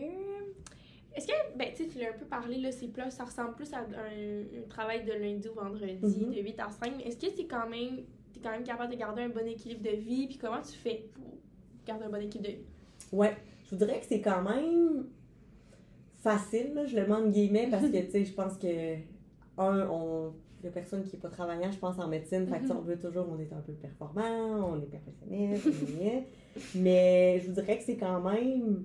[1.18, 3.78] Est-ce que, ben, tu l'as un peu parlé, là, c'est plus, ça ressemble plus à
[3.78, 6.32] un, un travail de lundi au vendredi, Mhm.
[6.32, 8.98] de 8 à 5, mais est-ce que c'est quand même, t'es quand même capable de
[8.98, 11.24] garder un bon équilibre de vie, puis comment tu fais pour
[11.84, 12.64] garder un bon équilibre de vie?
[13.10, 15.06] Ouais, je vous dirais que c'est quand même
[16.18, 18.94] facile, là, je le mets en guillemets, parce que, tu sais, je pense que,
[19.58, 20.32] un, on,
[20.64, 22.98] a personne qui n'est pas travaillant, je pense, en médecine, fait que, sais, on veut
[22.98, 25.66] toujours, on est un peu performant, on est perfectionniste,
[26.76, 28.84] mais je vous dirais que c'est quand même,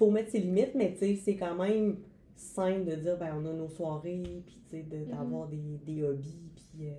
[0.00, 1.96] faut mettre ses limites, mais, tu sais, c'est quand même
[2.34, 6.02] simple de dire, ben, on a nos soirées, puis, tu sais, de- d'avoir des, des
[6.02, 6.92] hobbies, puis, euh,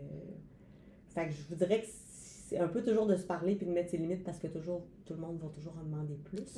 [1.09, 3.71] fait que je vous dirais que c'est un peu toujours de se parler puis de
[3.71, 6.57] mettre ses limites parce que toujours tout le monde va toujours en demander plus.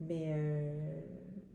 [0.00, 1.00] Mais euh,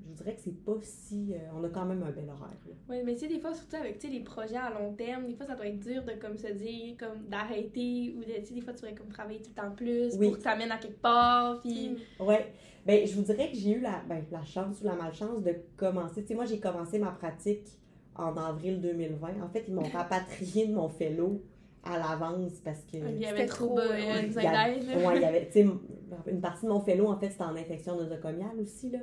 [0.08, 1.34] je vous dirais que c'est pas si.
[1.34, 2.58] euh, on a quand même un bel horaire.
[2.68, 2.74] Là.
[2.90, 5.26] Ouais, mais tu sais, des fois, surtout avec tu sais, les projets à long terme,
[5.28, 8.46] des fois, ça doit être dur de comme se dire, comme d'arrêter, ou de, tu
[8.46, 10.28] sais, des fois, tu vas comme travailler tout le temps plus Oui.
[10.30, 11.98] pour que ça mène à quelque part, puis.
[12.20, 12.54] Ouais.
[12.86, 15.54] Ben, je vous dirais que j'ai eu la, ben, la chance ou la malchance de
[15.76, 16.22] commencer.
[16.22, 17.68] Tu sais, moi, j'ai commencé ma pratique
[18.16, 19.42] en avril 2020.
[19.44, 21.42] En fait, ils m'ont rapatrié de mon fellow
[21.84, 22.96] à l'avance parce que.
[22.98, 24.28] Il y avait C'était trop trop, euh, ouais.
[24.28, 24.98] Il y a- d'aide, là.
[25.08, 25.50] Ouais, il y avait,
[26.32, 29.00] une partie de mon fellow, en fait, c'était en infection nosocomiale aussi, là.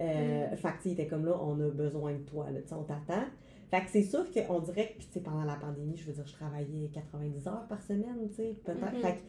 [0.00, 0.56] Euh, Mm.
[0.56, 2.82] Fait que, il était comme là, on a besoin de toi, là, tu sais, on
[2.84, 3.24] t'attend.
[3.70, 6.32] Fait que c'est sûr qu'on dirait que, puis pendant la pandémie, je veux dire, je
[6.32, 8.92] travaillais 90 heures par semaine, tu sais, peut-être.
[8.94, 9.00] Mhm.
[9.00, 9.20] Fait que,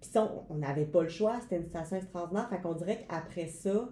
[0.00, 2.48] puis ça, on- n'avait pas le choix, c'était une situation extraordinaire.
[2.48, 3.88] Fait qu'on dirait qu'après ça,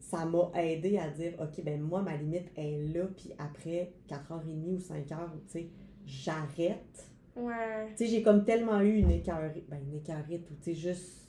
[0.00, 4.74] ça m'a aidé à dire, OK, ben moi, ma limite est là, puis après 4h30
[4.76, 5.68] ou 5h, tu sais,
[6.04, 7.10] j'arrête.
[7.34, 7.88] Ouais.
[7.96, 11.25] Tu sais, j'ai comme tellement eu une écœurite, ben une écœurite, ou tu sais, juste,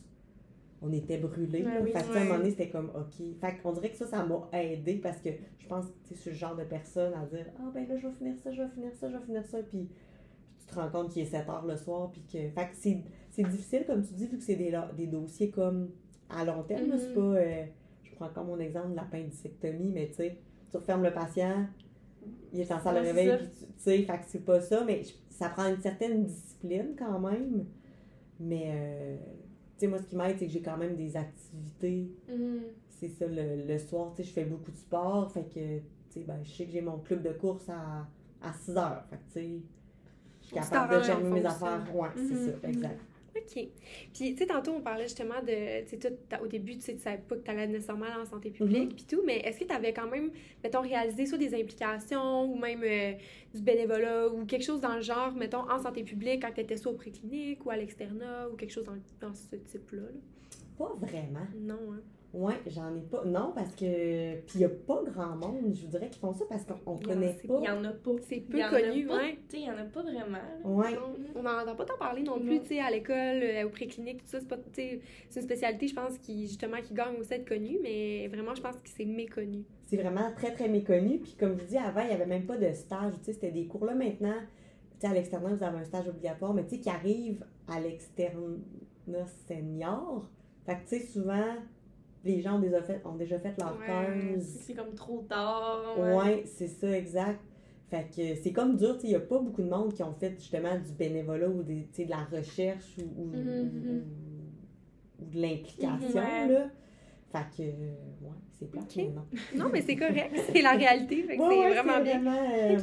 [0.81, 1.63] on était brûlés.
[1.63, 1.81] Ouais, là.
[1.81, 3.25] oui, fait que, à un moment donné, c'était comme, OK.
[3.41, 6.29] Fait qu'on dirait que ça, ça m'a aidé parce que je pense que tu sais,
[6.29, 8.69] ce genre de personne à dire, ah ben là, je vais finir ça, je vais
[8.69, 9.89] finir ça, je vais finir ça, puis
[10.59, 12.49] tu te rends compte qu'il est 7 heures le soir, puis que.
[12.49, 12.97] Fait que c'est,
[13.31, 15.89] c'est difficile, comme tu dis, vu que c'est des, des dossiers comme
[16.29, 17.21] à long terme, c'est pas.
[17.21, 17.65] euh,
[18.03, 20.37] je prends comme mon exemple de l'appendicectomie, mais tu sais,
[20.69, 21.67] tu refermes le patient,
[22.53, 25.03] il est en salle de réveil, puis tu sais, fait que c'est pas ça, mais
[25.29, 27.65] ça prend une certaine discipline quand même.
[28.39, 29.17] Mais, euh,
[29.77, 32.11] tu sais, moi, ce qui m'aide, c'est que j'ai quand même des activités.
[32.29, 32.61] Mhm.
[32.89, 35.31] C'est ça, le, le soir, tu sais, je fais beaucoup de sport.
[35.31, 38.07] Fait que, tu sais, ben, je sais que j'ai mon club de course à,
[38.41, 39.05] à 6 heures.
[39.09, 39.61] Fait que, tu sais,
[40.41, 41.95] je suis capable de gérer mes affaires.
[41.95, 43.01] Ouais, c'est Mhm, ça, exact.
[43.37, 43.67] OK.
[44.13, 45.85] Puis, tu sais, tantôt, on parlait justement de.
[45.85, 48.49] Tu sais, au début, tu sais, tu savais pas que tu allais nécessairement en santé
[48.49, 50.31] publique, puis tout, mais est-ce que tu avais quand même,
[50.63, 53.13] mettons, réalisé soit des implications ou même euh,
[53.53, 56.77] du bénévolat ou quelque chose dans le genre, mettons, en santé publique quand tu étais
[56.77, 60.01] soit au préclinique ou à l'externat ou quelque chose dans, dans ce type-là?
[60.01, 60.19] là?
[60.77, 61.47] Pas vraiment.
[61.55, 62.01] Non, hein?
[62.33, 63.23] Ouais, j'en ai pas.
[63.25, 64.35] Non, parce que.
[64.41, 66.91] Puis il y a pas grand monde, je vous dirais, qui font ça parce qu'on
[66.91, 67.59] en- connaît pas.
[67.61, 68.11] Il y en a pas.
[68.27, 69.07] C'est peu connu.
[69.07, 69.11] Tu
[69.47, 70.37] sais, il y en a pas vraiment.
[70.65, 70.97] Ouais.
[71.35, 74.17] On n'en entend pas tant parler non plus, tu sais, à l'école, euh, au préclinique,
[74.23, 74.39] tout ça.
[74.41, 77.37] C'est pas, tu sais, c'est une spécialité, je pense, qui, justement, qui gagne aussi à
[77.37, 79.63] être connue, mais vraiment, je pense que c'est méconnu.
[79.85, 81.19] C'est vraiment très, très méconnu.
[81.19, 83.13] Puis comme je vous dis, avant, il n'y avait même pas de stage.
[83.19, 84.35] Tu sais, c'était des cours là maintenant.
[84.99, 87.79] Tu sais, à l'externat, vous avez un stage obligatoire, mais tu sais, qui arrive à
[87.79, 90.29] l'externat senior.
[90.65, 91.55] Fait que, tu sais, souvent,
[92.27, 93.85] les gens ont déjà fait, ont déjà fait leur Ouais.
[93.87, 94.59] 15.
[94.61, 95.97] C'est comme trop tard.
[95.97, 97.39] Ouais, c'est ça, exact.
[97.89, 100.03] Fait que c'est comme dur, tu sais, il n'y a pas beaucoup de monde qui
[100.03, 103.37] ont fait justement du bénévolat ou des, tu sais, de la recherche ou, ou, Mhm,
[103.39, 104.03] ou- mhm.
[105.21, 106.69] ou de l'implication, Mhm, là.
[107.31, 108.93] Fait que, ouais, c'est plate, Ok.
[108.97, 109.25] mais non.
[109.55, 112.19] Non, mais c'est correct, c'est la réalité, fait que Ouais, c'est ouais, vraiment bien.
[112.19, 112.77] vraiment, euh.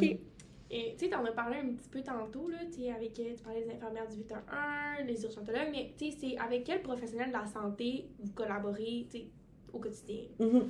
[0.76, 3.42] Et tu sais, t'en as parlé un petit peu tantôt, là, tu avec, euh, tu
[3.44, 7.32] parlais des infirmières du 811, les urgentologues, mais tu sais, c'est avec quel professionnel de
[7.32, 9.26] la santé vous collaborez, tu sais,
[9.72, 10.24] au quotidien?
[10.40, 10.64] Mhm.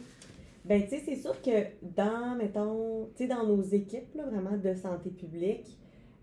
[0.67, 4.59] Ben, tu sais, c'est sûr que dans, mettons, tu sais, dans nos équipes, là, vraiment
[4.59, 5.79] de santé publique,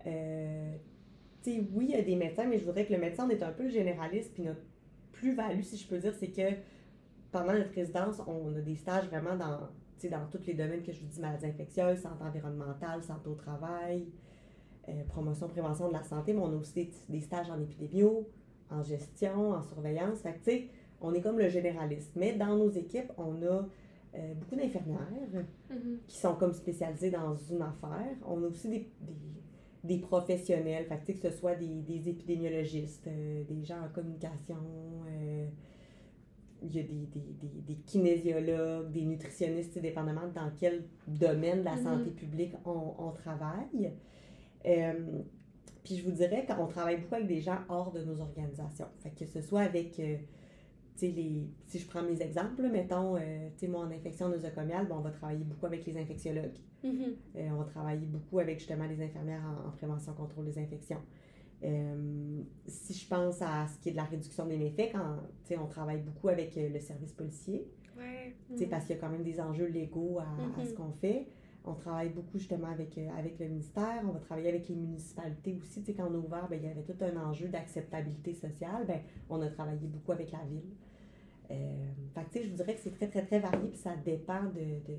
[0.06, 0.76] euh,
[1.42, 3.30] tu sais, oui, il y a des médecins, mais je voudrais que le médecin, on
[3.30, 4.62] est un peu généraliste, puis notre
[5.10, 6.54] plus-value, si je peux dire, c'est que
[7.32, 9.58] pendant notre résidence, on a des stages vraiment dans,
[10.10, 14.06] dans tous les domaines que je vous dis, maladies infectieuses, santé environnementale, santé au travail,
[14.88, 18.28] euh, promotion, prévention de la santé, mais on a aussi des, des stages en épidémio,
[18.70, 20.20] en gestion, en surveillance.
[20.20, 20.66] Fait que,
[21.00, 22.12] on est comme le généraliste.
[22.16, 23.66] Mais dans nos équipes, on a
[24.14, 25.44] euh, beaucoup d'infirmières
[26.06, 28.16] qui sont comme spécialisées dans une affaire.
[28.26, 29.16] On a aussi des, des,
[29.84, 34.56] des professionnels, fait que, ce soit des, des épidémiologistes, euh, des gens en communication,
[36.64, 41.64] il y a des, des, des, des kinésiologues, des nutritionnistes, dépendamment dans quel domaine de
[41.64, 41.82] la Mhm.
[41.84, 43.92] santé publique on, on travaille.
[44.66, 45.22] Euh,
[45.84, 48.86] puis je vous dirais qu'on travaille beaucoup avec des gens hors de nos organisations.
[49.00, 50.16] Fait que ce soit avec, euh,
[50.96, 54.28] tu sais, les, si je prends mes exemples, mettons, euh, tu sais, moi en infection
[54.28, 56.58] nosocomiale, ben, on va travailler beaucoup avec les infectiologues.
[56.84, 57.16] Mhm.
[57.36, 61.00] Euh, on va travailler beaucoup avec justement les infirmières en, en prévention contrôle des infections.
[61.64, 65.16] Euh, si je pense à ce qui est de la réduction des méfaits, quand,
[65.60, 68.34] on travaille beaucoup avec euh, le service policier, Ouais.
[68.70, 70.66] parce qu'il y a quand même des enjeux légaux à, à Mhm.
[70.66, 71.26] ce qu'on fait.
[71.64, 74.02] On travaille beaucoup justement avec, euh, avec le ministère.
[74.08, 75.80] On va travailler avec les municipalités aussi.
[75.82, 78.84] Tu sais, quand on a ouvert, ben, il y avait tout un enjeu d'acceptabilité sociale.
[78.88, 80.72] Ben, on a travaillé beaucoup avec la ville.
[81.52, 83.78] Euh, fait que, tu sais, je vous dirais que c'est très, très, très varié, puis
[83.78, 84.96] ça dépend de, de-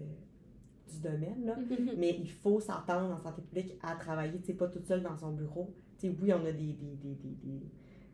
[0.94, 1.46] du domaine.
[1.46, 1.56] Là.
[1.58, 1.92] Mhm.
[1.98, 5.18] Mais il faut s'attendre en santé publique à travailler, tu sais, pas toute seule dans
[5.18, 5.74] son bureau.
[5.98, 7.62] Tu sais, oui, on a des, des, des,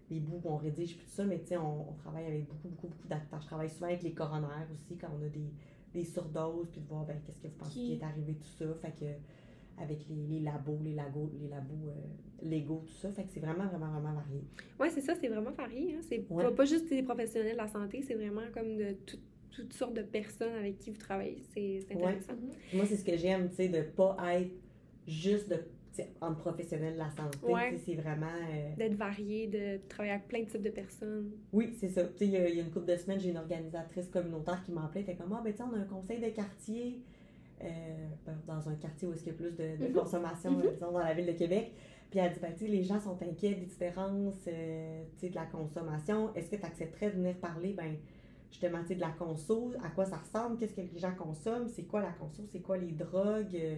[0.09, 2.47] des, bouts où on rédige puis tout ça, mais tu sais, on, on travaille avec
[2.47, 3.41] beaucoup, beaucoup, beaucoup d'acteurs.
[3.41, 5.51] Je travaille souvent avec les coronaires aussi quand on a des,
[5.93, 8.47] des surdoses, puis de voir, ben, qu'est-ce que vous pensez Qui- qui est arrivé, tout
[8.47, 8.65] ça.
[8.81, 11.93] Fait que, avec les, les labos, les labos, les labos euh,
[12.43, 13.11] légaux, tout ça.
[13.11, 14.43] Fait que c'est vraiment, vraiment, vraiment varié.
[14.79, 15.95] Ouais, c'est ça, c'est vraiment varié.
[15.95, 16.01] Hein.
[16.07, 16.43] C'est Ouais.
[16.43, 19.17] pas, pas juste des professionnels de la santé, c'est vraiment comme de tout-
[19.51, 21.43] toutes sortes de personnes avec qui vous travaillez.
[21.53, 22.03] C'est Ouais.
[22.05, 22.33] intéressant.
[22.73, 24.51] Moi, c'est ce que j'aime, tu sais, de pas être
[25.07, 25.57] juste de,
[26.21, 27.37] entre professionnels de la santé.
[27.43, 27.77] Ouais.
[27.85, 28.27] C'est vraiment.
[28.27, 31.31] euh, D'être varié, de travailler avec plein de types de personnes.
[31.51, 32.05] Oui, c'est ça.
[32.05, 34.07] Tu sais, il y, a il y a une couple de semaines, j'ai une organisatrice
[34.07, 35.01] communautaire qui m'appelait.
[35.01, 37.01] Elle était comme, ah, ben, tu sais, on a un conseil de quartier
[37.61, 37.67] euh,
[38.25, 39.91] ben, dans un quartier où il y a plus de, de Mhm.
[39.93, 40.71] consommation, Mhm.
[40.73, 41.73] disons, dans la ville de Québec.
[42.09, 45.45] Puis elle dit, ben, tu sais, les gens sont inquiets des différences, euh, de la
[45.45, 46.33] consommation.
[46.35, 47.95] Est-ce que tu accepterais de venir parler, ben,
[48.51, 51.67] justement, tu sais, de la conso, à quoi ça ressemble, qu'est-ce que les gens consomment,
[51.69, 53.75] c'est quoi la conso, c'est quoi les drogues, euh,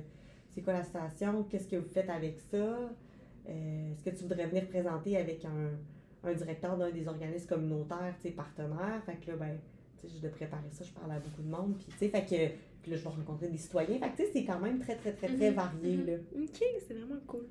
[0.49, 2.57] c'est quoi la station, qu'est-ce que vous faites avec ça?
[2.57, 8.13] Euh, Est-ce que tu voudrais venir présenter avec un, un directeur d'un des organismes communautaires,
[8.21, 9.01] tu sais, partenaires?
[9.05, 9.57] Fait que là, ben,
[9.99, 12.09] tu sais, je de préparer ça, je parle à beaucoup de monde, puis tu sais,
[12.09, 13.99] fait que, puis là, je vais rencontrer des citoyens.
[13.99, 16.05] Fait que, tu sais, c'est quand même très, très, très, très Mhm, varié, mhm.
[16.07, 16.13] là.
[16.35, 17.45] OK, c'est vraiment cool.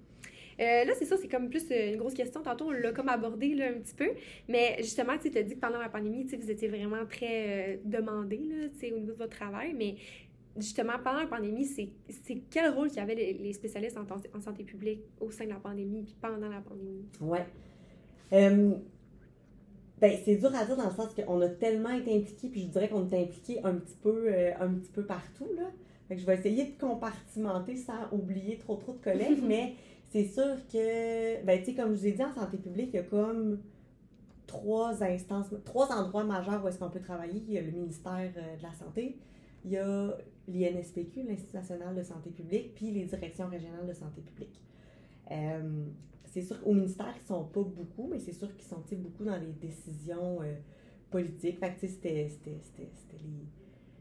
[0.61, 2.43] Euh, là, c'est ça, c'est comme plus euh, une grosse question.
[2.43, 4.11] Tantôt, on l'a comme abordé là, un petit peu.
[4.49, 8.41] Mais justement, tu as dit que pendant la pandémie, vous étiez vraiment très euh, demandé
[8.83, 9.75] au niveau de votre travail.
[9.75, 9.97] Mais
[10.57, 11.91] justement, pendant la pandémie, c'est
[12.51, 14.05] quel rôle avait les, les spécialistes en,
[14.37, 17.07] en santé publique au sein de la pandémie puis pendant la pandémie?
[17.21, 17.47] Ouais.
[18.33, 18.75] Euh,
[20.01, 22.69] ben, c'est dur à dire dans le sens qu'on a tellement été impliqués, puis je
[22.69, 25.71] dirais qu'on est impliqués un petit peu, euh, un petit peu partout, là.
[26.09, 29.75] Fait que je vais essayer de compartimenter sans oublier trop trop de collègues, mais
[30.11, 32.97] c'est sûr que, ben, tu sais, comme je vous ai dit, en santé publique, il
[32.97, 33.61] y a comme
[34.49, 37.43] trois instances, trois endroits majeurs où est-ce qu'on peut travailler.
[37.47, 39.17] Il y a le ministère euh, de la Santé,
[39.65, 40.17] il y a
[40.49, 44.61] l'INSPQ, l'Institut national de santé publique, puis les directions régionales de santé publique.
[45.31, 45.85] Euh,
[46.25, 49.37] c'est sûr qu'au ministère, ils sont pas beaucoup, mais c'est sûr qu'ils sont beaucoup dans
[49.37, 50.57] les décisions euh,
[51.09, 51.61] politiques.
[51.61, 51.77] Fait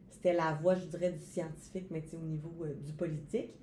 [0.09, 3.53] c'était la voie, je dirais, du scientifique, mais au niveau du politique.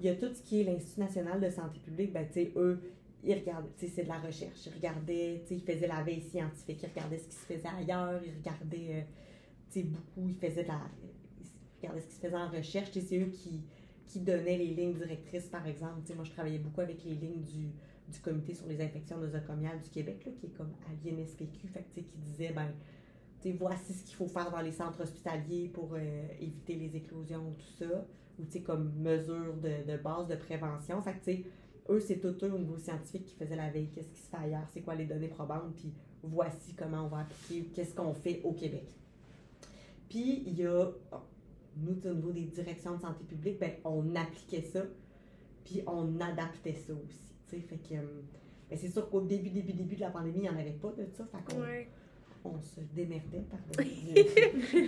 [0.00, 2.26] Il y a tout ce qui est l'Institut national de santé publique, ben,
[2.56, 2.80] eux,
[3.22, 7.18] ils regardaient, c'est de la recherche, ils regardaient, ils faisaient la veille scientifique, ils regardaient
[7.18, 9.06] ce qui se faisait ailleurs, ils regardaient,
[9.76, 10.80] euh, beaucoup, ils faisaient de la,
[11.42, 13.62] ils regardaient ce qui se faisait en recherche, c'est eux qui,
[14.06, 16.00] qui donnaient les lignes directrices, par exemple.
[16.14, 17.70] moi, je travaillais beaucoup avec les lignes du,
[18.12, 21.86] du Comité sur les infections nosocomiales du Québec, là, qui est comme à l'INSPQ, fait,
[21.94, 22.68] qui disait, ben,
[23.52, 27.84] voici ce qu'il faut faire dans les centres hospitaliers pour euh, éviter les éclosions, tout
[27.84, 28.06] ça,
[28.38, 31.00] ou comme mesure de, de, base de prévention.
[31.02, 34.20] Fait que, eux, c'est tout eux au niveau scientifique qui faisaient la veille, qu'est-ce qui
[34.20, 37.94] se fait ailleurs, c'est quoi les données probantes, puis voici comment on va appliquer, qu'est-ce
[37.94, 38.88] qu'on fait au Québec.
[40.08, 40.90] Puis, il y a,
[41.76, 44.82] nous, au niveau des directions de santé publique, ben, on appliquait ça,
[45.64, 48.22] puis on adaptait ça aussi, fait que, euh,
[48.70, 50.92] ben, c'est sûr qu'au début, début, début de la pandémie, il n'y en avait pas
[50.92, 51.62] de ça, fait qu'on
[52.44, 53.72] on se démerdait, pardon.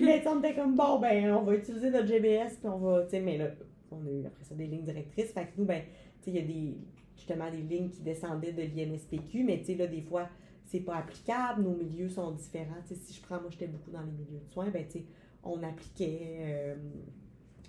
[0.02, 3.10] mais on était comme, bon, ben, on va utiliser notre GBS, puis on va, tu
[3.10, 3.50] sais, mais là,
[3.90, 5.82] on a eu après ça des lignes directrices, fait que nous, ben,
[6.26, 6.76] il y a des,
[7.16, 10.28] justement des lignes qui descendaient de l'INSPQ, mais tu sais, là, des fois,
[10.66, 12.82] c'est pas applicable, nos milieux sont différents.
[12.86, 14.98] Tu sais, si je prends, moi, j'étais beaucoup dans les milieux de soins, ben, tu
[14.98, 15.04] sais,
[15.42, 16.38] on appliquait.
[16.40, 16.74] Euh,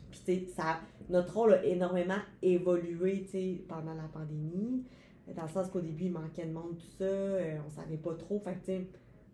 [0.09, 4.83] puis, tu sais, ça, notre rôle a énormément évolué, tu sais, pendant la pandémie,
[5.35, 8.13] dans le sens qu'au début, il manquait de monde, tout ça, euh, on savait pas
[8.15, 8.39] trop.
[8.39, 8.87] Fait tu sais,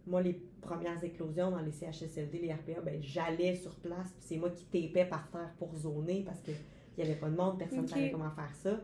[0.05, 4.37] moi, les premières éclosions dans les CHSLD, les RPA, ben, j'allais sur place, puis c'est
[4.37, 6.55] moi qui tapais par terre pour zoner parce qu'il
[6.97, 8.79] n'y avait pas de monde, personne ne savait comment faire ça.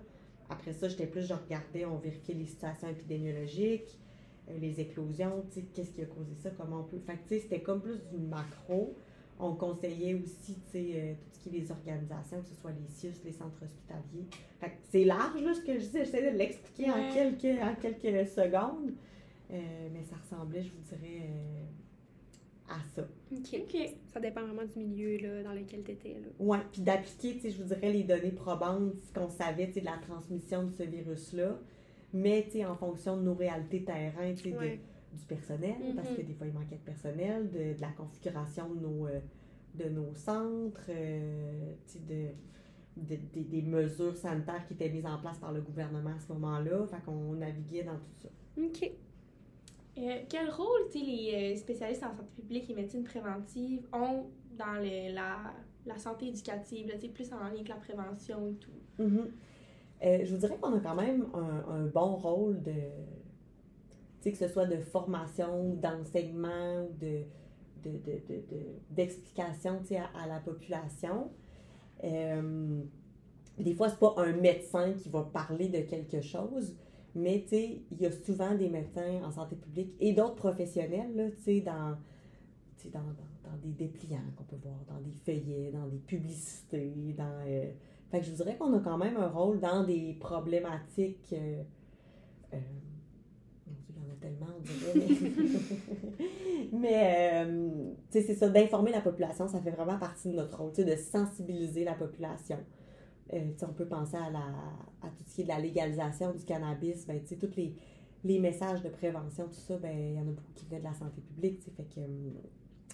[0.49, 3.99] Après ça, j'étais plus, je regardais, on vérifiait les situations épidémiologiques,
[4.49, 6.99] euh, les éclosions, qu'est-ce qui a causé ça, comment on peut.
[6.99, 8.95] Fait sais, c'était comme plus du macro.
[9.41, 13.13] On conseillait aussi, euh, tout ce qui est les organisations, que ce soit les CIUS,
[13.23, 14.27] les centres hospitaliers.
[14.59, 18.27] Fait c'est large, là, ce que je dis, j'essaie de l'expliquer en, quelques, en quelques
[18.27, 18.91] secondes.
[19.51, 21.29] Euh, mais ça ressemblait, je vous dirais,
[22.69, 23.07] à ça.
[23.31, 23.95] OK.
[24.13, 26.17] Ça dépend vraiment du milieu là, dans lequel tu étais.
[26.39, 30.63] Oui, puis d'appliquer, je vous dirais, les données probantes, ce qu'on savait de la transmission
[30.63, 31.59] de ce virus-là,
[32.13, 36.25] mais en fonction de nos réalités terrain, du personnel, parce que mm-hmm.
[36.25, 39.19] des fois, il manquait de personnel, de, la configuration de nos, euh,
[39.73, 41.73] de nos centres, euh,
[42.07, 46.85] de, des mesures sanitaires qui étaient mises en place par le gouvernement à ce moment-là.
[46.87, 48.29] Fait qu'on naviguait dans tout ça.
[48.57, 48.91] OK.
[49.99, 55.53] Euh, quel rôle les euh, spécialistes en santé publique et médecine préventive ont dans la,
[55.85, 58.71] la, santé éducative, là, plus en lien avec la prévention et tout?
[58.99, 59.27] Mm-hmm.
[60.05, 62.71] Euh, je vous dirais qu'on a quand même un, un bon rôle de,
[64.23, 67.23] que ce soit de formation, d'enseignement, de,
[68.91, 71.29] d'explication de, à, à, la population.
[72.01, 76.75] des fois, c'est pas un médecin qui va parler de quelque chose,
[77.15, 81.33] mais, tu sais, il y a souvent des médecins en santé publique et d'autres professionnels,
[81.37, 81.97] tu sais, dans,
[82.91, 87.43] dans, dans, des dépliants qu'on peut voir, dans des feuillets, dans des publicités, dans...
[87.47, 87.71] Euh,
[88.11, 91.33] fait que je vous dirais qu'on a quand même un rôle dans des problématiques...
[91.33, 91.63] Euh,
[92.53, 92.57] euh,
[93.89, 95.19] il y en a tellement, on dirait.
[96.73, 97.45] Mais,
[98.11, 100.83] tu sais, c'est ça, d'informer la population, ça fait vraiment partie de notre rôle, tu
[100.83, 102.57] sais, de sensibiliser la population.
[103.33, 104.39] Euh, on peut penser à, la,
[105.01, 107.75] à tout ce qui est de la légalisation du cannabis, ben, tous les,
[108.23, 110.87] les messages de prévention, tout ça, ben, il y en a beaucoup qui viennent de
[110.87, 111.61] la santé publique.
[111.75, 112.31] Fait que, euh,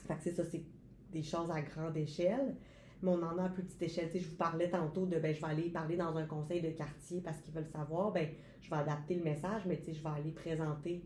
[0.07, 0.63] fait que c'est ça, c'est
[1.11, 2.55] des choses à grande échelle.
[3.01, 4.09] Mais on en a à petite échelle.
[4.13, 7.21] je vous parlais tantôt de ben, je vais aller parler dans un conseil de quartier
[7.21, 8.27] parce qu'ils veulent savoir, ben,
[8.61, 11.03] je vais adapter le message, mais je vais aller présenter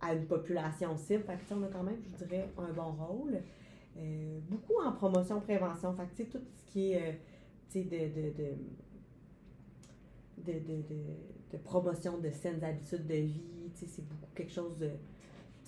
[0.00, 1.24] à une population cible.
[1.24, 3.42] Fait que, on a quand même, je dirais, un bon rôle.
[3.98, 5.94] Euh, beaucoup en promotion, prévention.
[5.94, 7.20] Fait que, tout ce qui est
[7.74, 8.32] de, de,
[10.38, 10.82] de, de,
[11.52, 13.70] de, promotion de saines habitudes de vie.
[13.74, 14.90] C'est beaucoup quelque chose de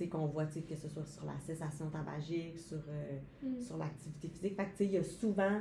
[0.07, 3.61] qu'on voit, que ce soit sur la cessation tabagique, sur, euh, mm.
[3.61, 4.55] sur l'activité physique.
[4.57, 5.61] Fait il y a souvent,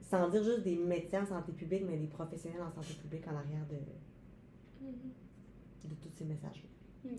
[0.00, 3.36] sans dire juste des médecins en santé publique, mais des professionnels en santé publique en
[3.36, 5.90] arrière de, mm-hmm.
[5.90, 7.10] de tous ces messages-là.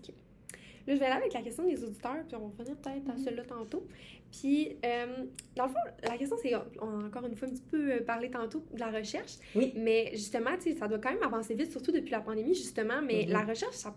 [0.88, 3.14] Là, je vais aller avec la question des auditeurs, puis on va revenir peut-être à
[3.14, 3.24] mm-hmm.
[3.24, 3.86] celle-là tantôt.
[4.32, 7.64] Puis, euh, dans le fond, la question, c'est, on a encore une fois un petit
[7.70, 9.38] peu euh, parlé tantôt de la recherche.
[9.56, 9.74] Oui.
[9.76, 13.02] Mais justement, tu sais, ça doit quand même avancer vite, surtout depuis la pandémie, justement.
[13.02, 13.32] Mais mm-hmm.
[13.32, 13.94] la recherche, ça,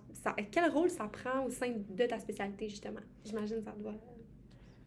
[0.51, 3.01] quel rôle ça prend au sein de ta spécialité, justement?
[3.25, 3.95] J'imagine que ça doit.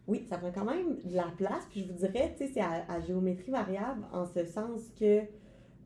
[0.06, 1.66] Oui, ça prend quand même de la place.
[1.70, 5.22] Puis je vous dirais, tu sais, c'est à, géométrie variable en ce sens que.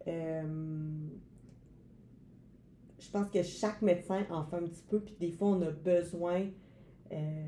[0.09, 0.43] Euh,
[3.13, 6.47] pense que chaque médecin en fait un petit peu, puis des fois, on a besoin
[7.13, 7.45] euh,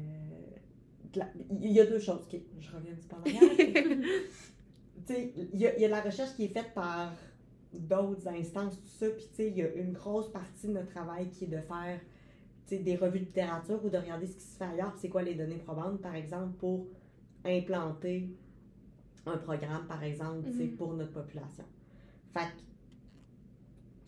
[1.12, 2.26] de la- il y a deux choses.
[2.60, 3.98] je reviens un petit peu en arrière.
[5.06, 7.12] Tu sais, il y, a, il y a de la recherche qui est faite par
[7.72, 9.06] d'autres instances, tout ça.
[9.10, 12.00] Puis, il y a une grosse partie de notre travail qui est de faire
[12.70, 15.34] des revues de littérature ou de regarder ce qui se fait ailleurs, c'est quoi les
[15.34, 16.86] données probantes, par exemple, pour
[17.44, 18.30] implanter
[19.26, 20.76] un programme, par exemple, Mhm.
[20.76, 21.64] pour notre population.
[22.32, 22.48] Fait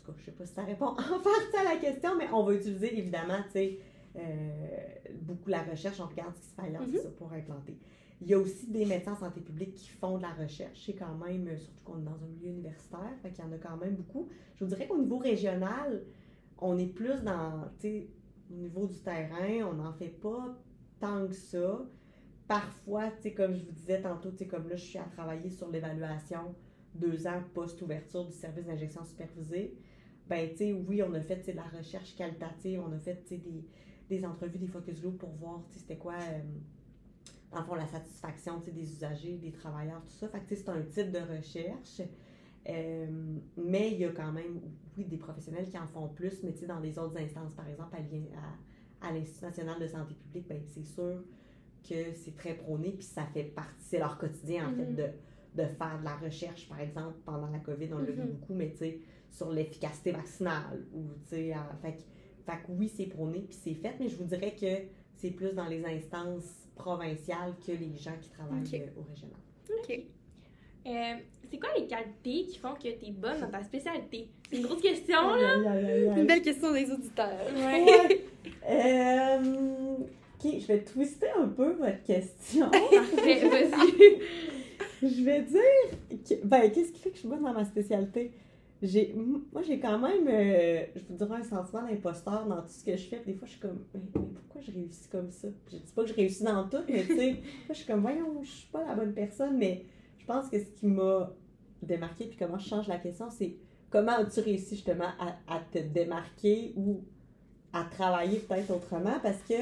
[0.07, 2.42] tout cas, je sais pas si ça répond en partie à la question, mais on
[2.45, 3.79] va utiliser évidemment, tu sais,
[4.16, 4.51] euh,
[5.23, 7.79] beaucoup la recherche, on regarde ce qui se fait c'est ça, pour implanter.
[8.23, 10.85] Il y a aussi des médecins en santé publique qui font de la recherche.
[10.87, 13.53] C'est quand même, euh, surtout qu'on est dans un milieu universitaire, fait qu'il y en
[13.53, 14.29] a quand même beaucoup.
[14.55, 16.03] Je vous dirais qu'au niveau régional,
[16.59, 18.09] on est plus dans, tu sais,
[18.51, 20.57] au niveau du terrain, on n'en fait pas
[20.99, 21.85] tant que ça.
[22.49, 25.05] Parfois, tu sais, comme je vous disais tantôt, tu sais, comme là, je suis à
[25.05, 26.55] travailler sur l'évaluation
[26.95, 29.77] deux ans post-ouverture du service d'injection supervisée.
[30.29, 33.65] Ben, tu sais, oui, on a fait, de la recherche qualitative, on a fait, des,
[34.09, 36.41] des entrevues, des focus group pour voir, c'était quoi, euh,
[37.53, 40.29] dans le fond, la satisfaction, des usagers, des travailleurs, tout ça.
[40.29, 42.03] Fait que, c'est un type de recherche.
[42.69, 44.61] Euh, mais il y a quand même,
[44.99, 47.69] oui, des professionnels qui en font plus, mais tu sais, dans les autres instances, par
[47.69, 48.31] exemple, à, l'I-
[49.03, 51.23] à, à l'Institut national de santé publique, ben, c'est sûr
[51.89, 54.97] que c'est très prôné, puis ça fait partie, c'est leur quotidien, en fait, Mhm.
[54.97, 58.33] de, de faire de la recherche, par exemple, pendant la COVID, on l'a vu Mhm.
[58.33, 58.99] beaucoup, mais tu sais,
[59.31, 61.53] sur l'efficacité vaccinale, ou tu fait,
[61.93, 64.67] que- fait que oui, c'est prôné, puis c'est fait, mais je vous dirais que
[65.17, 69.41] c'est plus dans les instances provinciales que les gens qui travaillent euh, au régional.
[69.83, 70.01] OK.
[70.87, 71.15] Euh,
[71.51, 74.29] c'est quoi les qualités qui font que t'es bonne dans ta spécialité?
[74.51, 75.57] C'est une grosse question, là.
[76.17, 77.47] Une belle question des auditeurs.
[77.55, 77.85] Ouais.
[77.85, 78.25] Ouais.
[78.69, 82.69] Euh, ok, je vais twister un peu votre question.
[82.71, 84.21] Parfait, vas-y.
[85.03, 88.33] je vais dire, que- ben, qu'est-ce qui fait que je suis bonne dans ma spécialité?
[88.87, 92.85] J'ai, moi, j'ai quand même, euh, je vous dirais, un sentiment d'imposteur dans tout ce
[92.85, 93.16] que je fais.
[93.18, 95.49] Puis Des fois, je suis comme, mais, mais pourquoi je réussis comme ça?
[95.70, 98.42] Je dis pas que je réussis dans tout, mais tu sais, je suis comme, voyons,
[98.42, 99.57] je suis pas la bonne personne.
[99.59, 99.85] Mais
[100.18, 101.33] je pense que ce qui m'a
[101.83, 103.57] démarqué, puis comment je change la question, c'est
[103.90, 107.05] comment as-tu réussi justement à, à te démarquer ou
[107.72, 109.18] à travailler peut-être autrement?
[109.22, 109.55] Parce que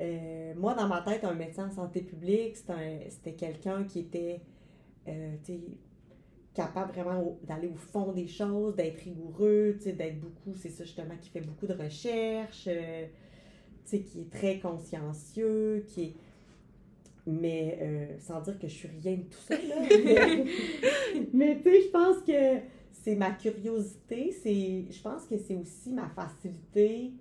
[0.00, 4.00] euh, moi, dans ma tête, un médecin en santé publique, c'était un- c'était quelqu'un qui
[4.00, 4.40] était
[5.08, 5.60] euh, tu sais,
[6.54, 11.28] capable vraiment d'aller au fond des choses, d'être rigoureux, d'être beaucoup, c'est ça justement, qui
[11.28, 13.06] fait beaucoup de recherches, euh,
[13.84, 16.14] qui est très consciencieux, qui est...
[17.26, 19.76] Mais euh, sans dire que je suis rien de tout ça, là.
[19.90, 20.44] mais
[21.32, 22.60] mais, tu sais, je pense que
[22.92, 27.12] c'est ma curiosité, c'est, je pense que c'est aussi ma facilité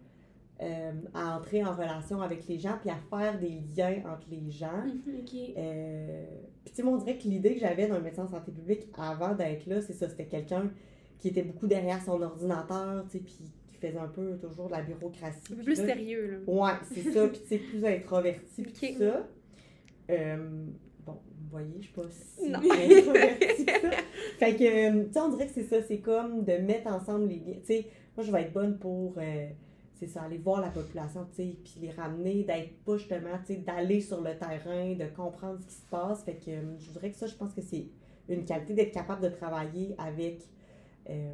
[0.63, 4.49] euh, à entrer en relation avec les gens, puis à faire des liens entre les
[4.49, 4.83] gens.
[4.85, 5.35] ok.
[5.57, 6.25] Euh,
[6.63, 9.33] puis tu sais, on dirait que l'idée que j'avais d'un médecin en santé publique avant
[9.35, 10.71] d'être là, c'est ça, c'était quelqu'un
[11.19, 13.33] qui était beaucoup derrière son ordinateur, tu sais, puis
[13.67, 15.39] qui faisait un peu toujours de la bureaucratie.
[15.51, 16.53] Un peu Puis plus là, sérieux, là.
[16.53, 18.93] Ouais, c'est ça, puis tu sais, plus introverti, puis Ok.
[18.93, 19.27] tout ça.
[20.11, 20.65] Euh,
[21.05, 22.59] bon, vous voyez, je suis pas si Non.
[22.59, 23.89] introvertie que ça.
[24.39, 27.35] Fait que, tu sais, on dirait que c'est ça, c'est comme de mettre ensemble les
[27.39, 27.59] liens.
[27.59, 29.47] Tu sais, moi, je vais être bonne pour, euh,
[29.93, 33.53] c'est ça, aller voir la population, tu sais, puis les ramener, d'être pas justement, tu
[33.53, 36.23] sais, d'aller sur le terrain, de comprendre ce qui se passe.
[36.23, 37.87] Fait que, euh, je dirais que ça, je pense que c'est
[38.29, 40.47] une qualité d'être capable de travailler avec,
[41.09, 41.31] euh,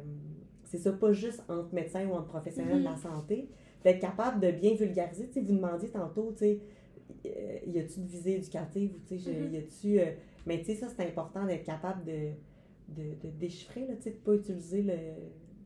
[0.64, 3.48] c'est ça, pas juste entre médecins ou entre professionnels de la santé,
[3.82, 5.26] d'être capable de bien vulgariser.
[5.28, 6.60] Tu sais, vous demandiez tantôt, tu sais,
[7.26, 9.52] euh, y a-tu de visée éducative ou tu sais, je- Mhm.
[9.52, 10.00] y a-tu.
[10.00, 10.12] euh,
[10.46, 12.30] mais tu sais, ça, c'est important d'être capable de,
[12.88, 14.94] de, de déchiffrer, là, tu sais, de pas utiliser le,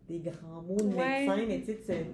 [0.09, 1.27] des grands mots de Ouais.
[1.27, 2.07] médecin, mais tu sais,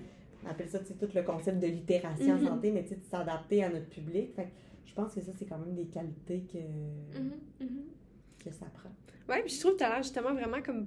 [0.45, 2.47] on appelle ça, tout le concept de littératie Mhm.
[2.47, 4.35] en santé, mais de s'adapter à notre public.
[4.35, 4.49] Fait que
[4.87, 6.59] je pense que ça, c'est quand même des qualités que,
[7.19, 7.83] Mhm, mhm.
[8.45, 8.91] que ça prend.
[9.29, 10.87] Ouais, puis je trouve que tu as l'air justement vraiment comme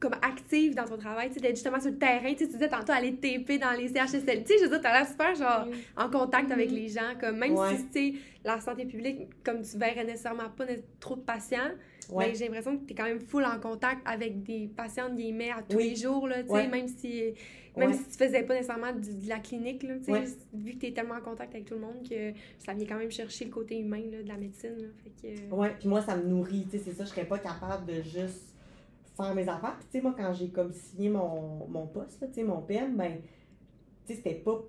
[0.00, 2.52] comme active dans ton travail, tu sais, d'être justement sur le terrain, tu sais, tu
[2.54, 5.34] disais tantôt aller TP dans les CHSL, tu sais, je veux dire, t'as l'air super,
[5.34, 5.76] genre, Oui.
[5.96, 7.76] en contact avec les gens, comme, même Ouais.
[7.76, 10.66] si, tu sais, la santé publique, comme tu verrais nécessairement pas
[11.00, 11.70] trop de patients,
[12.12, 12.34] Ouais.
[12.34, 15.62] j'ai l'impression que t'es quand même full en contact avec des patients, de guillemets, à
[15.62, 15.90] tous Oui.
[15.90, 16.68] les jours, là, tu Ouais.
[16.68, 17.32] même si...
[17.76, 17.96] Même Ouais.
[17.96, 20.12] si tu faisais pas nécessairement de la clinique, là, tu
[20.56, 22.98] vu que tu es tellement en contact avec tout le monde que ça vient quand
[22.98, 24.76] même chercher le côté humain là, de la médecine.
[24.78, 25.10] Là, fait
[25.48, 28.00] que, Ouais, puis moi, ça me nourrit, tu c'est ça, je serais pas capable de
[28.02, 28.54] juste
[29.16, 29.76] faire mes affaires.
[29.80, 32.96] Puis, tu sais, moi, quand j'ai comme signé mon, mon poste, là, tu mon PM,
[32.96, 33.16] ben,
[34.06, 34.62] tu sais, c'était pas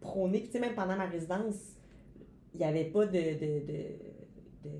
[0.00, 0.38] prôné.
[0.38, 1.56] Puis, tu sais, même pendant ma résidence,
[2.54, 4.70] il y avait pas de, de, de, de,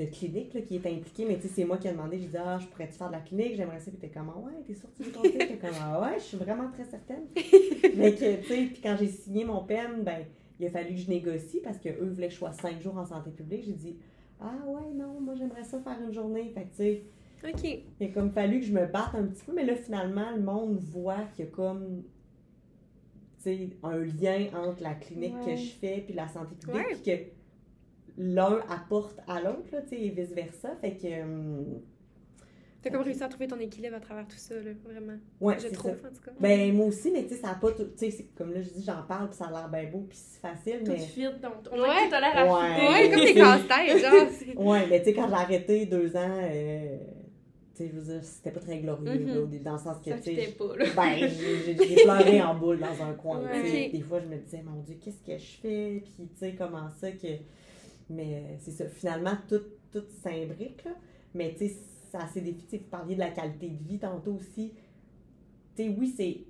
[0.00, 2.28] de, clinique là, qui était impliquée, mais tu sais, c'est moi qui ai demandé, j'ai
[2.28, 4.52] dit, ah, je pourrais-tu faire de la clinique, j'aimerais ça, puis t'es comme, ah ouais,
[4.66, 7.24] t'es sortie du conseil, t'es comme, ah ouais, je suis vraiment très certaine.
[7.96, 10.24] mais que, tu sais, puis quand j'ai signé mon PM, ben,
[10.58, 13.06] il a fallu que je négocie parce qu'eux voulaient que je sois cinq jours en
[13.06, 13.64] santé publique.
[13.64, 13.96] J'ai dit,
[14.40, 16.50] ah ouais, non, moi j'aimerais ça faire une journée.
[16.54, 17.02] Fait que, tu sais,
[17.48, 17.82] OK.
[18.00, 20.42] il a comme fallu que je me batte un petit peu, mais là, finalement, le
[20.42, 22.02] monde voit qu'il y a comme.
[23.38, 25.54] sais, un lien entre la clinique Ouais.
[25.54, 26.94] que je fais puis la santé publique, Ouais.
[27.02, 27.39] puis que
[28.22, 30.76] l'un apporte à l'autre, là, tu sais, et vice-versa.
[30.80, 31.62] Fait que, euh,
[32.82, 35.12] T'as comme réussi à trouver ton équilibre à travers tout ça, là, vraiment.
[35.42, 36.08] ouais, je c'est trouve, ça.
[36.08, 36.30] en tout cas.
[36.40, 37.84] Ben, moi aussi, mais tu sais, ça a pas tout.
[37.98, 40.16] Tu sais, comme là, je dis, j'en parle, puis ça a l'air bien beau, puis
[40.18, 40.98] c'est facile, Tout mais.
[40.98, 42.08] fit, donc on Ouais.
[42.10, 42.88] t'as l'air à Ouais.
[42.88, 44.66] Ouais, comme des casse-têtes, genre.
[44.66, 46.96] Ouais, mais tu sais, quand j'ai arrêté deux ans, euh,
[47.74, 49.26] tu sais, je veux dire, c'était pas très glorieux, Mhm.
[49.28, 50.84] là, dans le sens que, tu sais, fitait pas, là.
[50.96, 53.40] Ben, j'ai pleuré en boule dans un coin.
[53.42, 53.62] Ouais.
[53.62, 53.86] tu sais.
[53.88, 53.92] Ok.
[53.92, 56.02] Des fois, je me disais, mon Dieu, qu'est-ce que je fais?
[56.02, 57.28] Puis, tu sais, comment ça que.
[58.10, 60.84] Mais euh, c'est ça, finalement, tout, tout s'imbrique.
[61.34, 61.76] Mais, tu sais,
[62.10, 62.52] ça c'est des.
[62.52, 64.74] Vous parliez de la qualité de vie tantôt aussi.
[65.76, 66.40] Tu sais, oui, c'est.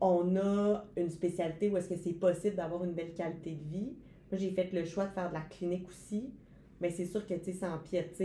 [0.00, 3.92] On a une spécialité où est-ce que c'est possible d'avoir une belle qualité de vie.
[4.30, 6.32] Moi, j'ai fait le choix de faire de la clinique aussi.
[6.80, 8.20] Mais c'est sûr que, tu sais, ça empiète.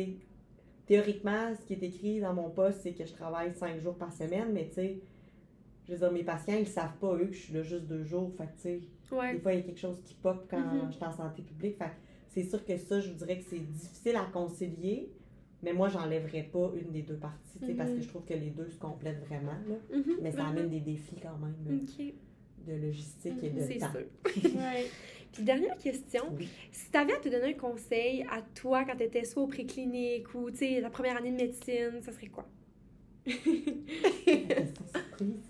[0.88, 4.12] Théoriquement, ce qui est écrit dans mon poste, c'est que je travaille cinq jours par
[4.14, 5.02] semaine, mais tu sais,
[5.86, 8.04] je veux dire, mes patients, ils savent pas, eux, que je suis là juste deux
[8.04, 8.32] jours.
[8.38, 8.82] Fait tu sais,
[9.12, 9.34] Ouais.
[9.34, 10.88] des fois, il y a quelque chose qui pop quand Mhm.
[10.92, 11.78] je suis en santé publique.
[12.30, 15.10] C'est sûr que ça, je vous dirais que c'est difficile à concilier,
[15.64, 18.02] mais moi, j'enlèverais pas une des deux parties, sais, parce que Mhm.
[18.04, 19.76] je trouve que les deux se complètent vraiment, là.
[19.92, 22.14] Mhm, Mais ça amène des défis quand même, là, Ok,
[22.68, 23.92] de logistique et de temps.
[23.92, 24.06] sûr.
[24.56, 24.86] Ouais.
[25.32, 26.48] Puis dernière question, Oui.
[26.72, 29.48] si tu avais à te donner un conseil à toi quand tu étais soit au
[29.48, 32.46] préclinique ou tu sais la première année de médecine, ça serait quoi?
[34.28, 35.50] Surprise.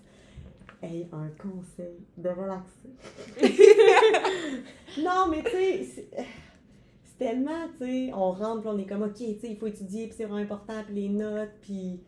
[0.80, 2.90] Hey, un conseil de relaxer.
[5.02, 9.14] non, mais tu sais, c'est tellement, tu sais, on rentre, puis on est comme, OK,
[9.14, 12.00] tu sais, il faut étudier, puis c'est vraiment important, puis les notes, puis.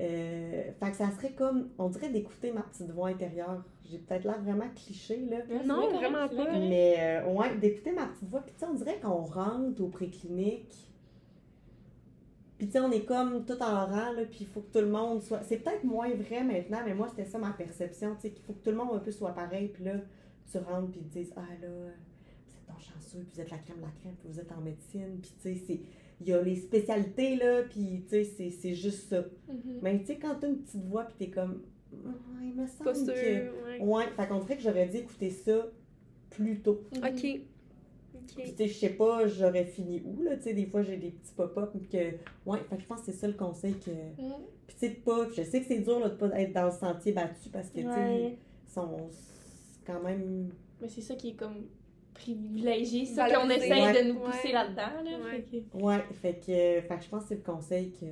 [0.00, 3.62] Euh, fait que ça serait comme, on dirait d'écouter ma petite voix intérieure.
[3.88, 5.38] J'ai peut-être l'air vraiment cliché, là.
[5.64, 6.58] Non, vraiment pas.
[6.58, 8.40] Mais, euh, ouais, d'écouter ma petite voix.
[8.40, 10.74] Puis, tu sais, on dirait qu'on rentre au préclinique.
[12.58, 14.24] Puis, tu sais, on est comme tout en rang, là.
[14.30, 15.42] Puis, il faut que tout le monde soit.
[15.42, 18.14] C'est peut-être moins vrai maintenant, mais moi, c'était ça ma perception.
[18.14, 19.68] Tu sais, qu'il faut que tout le monde un peu soit pareil.
[19.68, 19.94] Puis là,
[20.50, 23.50] tu rentres, puis ils te disent Ah, là, vous êtes donc chanceux, puis vous êtes
[23.50, 25.18] la crème de la crème, puis vous êtes en médecine.
[25.20, 25.80] Puis, tu sais, c'est.
[26.20, 29.24] Il y a les spécialités, là, puis, tu sais, c'est- juste ça.
[29.48, 29.80] Mhm.
[29.82, 31.62] Mais, tu sais, quand t'as une petite voix, puis t'es comme.
[32.06, 32.08] Ah,
[32.40, 33.14] il me semble Pas sûr.
[33.14, 33.64] que.
[33.64, 33.80] Ouais.
[33.80, 35.66] Ouais, fait qu'on dirait que j'aurais dû écouter ça
[36.30, 36.84] plus tôt.
[36.94, 37.02] Mhm.
[38.36, 40.96] Puis, tu sais, je sais pas, j'aurais fini où, là, tu sais, des fois, j'ai
[40.96, 41.96] des petits pop-up que...
[42.46, 43.90] Ouais, fait que je pense que c'est ça le conseil que...
[43.90, 44.34] Mhm.
[44.66, 45.28] Puis, tu sais, pas...
[45.36, 47.76] Je sais que c'est dur, là, de pas être dans le sentier battu parce que,
[47.80, 48.38] tu sais, Ouais.
[48.66, 50.50] ils sont c'est quand même...
[50.80, 51.66] Mais c'est ça qui est comme
[52.14, 54.02] privilégié, ça qu'on essaye Ouais.
[54.04, 54.52] de nous pousser Ouais.
[54.52, 55.02] là-dedans.
[55.04, 55.42] Là, Ouais.
[55.50, 58.06] fait que- Ouais, fait que, fait que je pense que c'est le conseil que,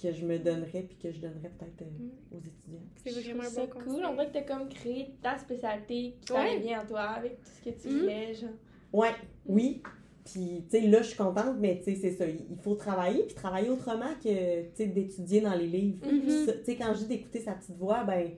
[0.00, 2.36] que je me donnerais puis que je donnerais peut-être euh, Mm.
[2.36, 2.86] aux étudiants.
[3.04, 3.84] C'est vraiment un ça bon cool.
[3.84, 4.04] conseil.
[4.06, 6.38] On dirait que t'as comme créé ta spécialité qui Ouais.
[6.38, 8.34] t'allait bien à toi avec tout ce que tu voulais.
[8.34, 8.50] Genre.
[8.92, 9.10] Ouais,
[9.46, 9.82] oui.
[10.24, 12.26] Puis, tu sais, là, je suis contente, mais tu sais, c'est ça.
[12.28, 16.06] Il faut travailler, puis travailler autrement que, tu sais, d'étudier dans les livres.
[16.06, 16.46] Mhm.
[16.46, 18.28] Ça, Tu sais, quand je dis d'écouter sa petite voix, ben,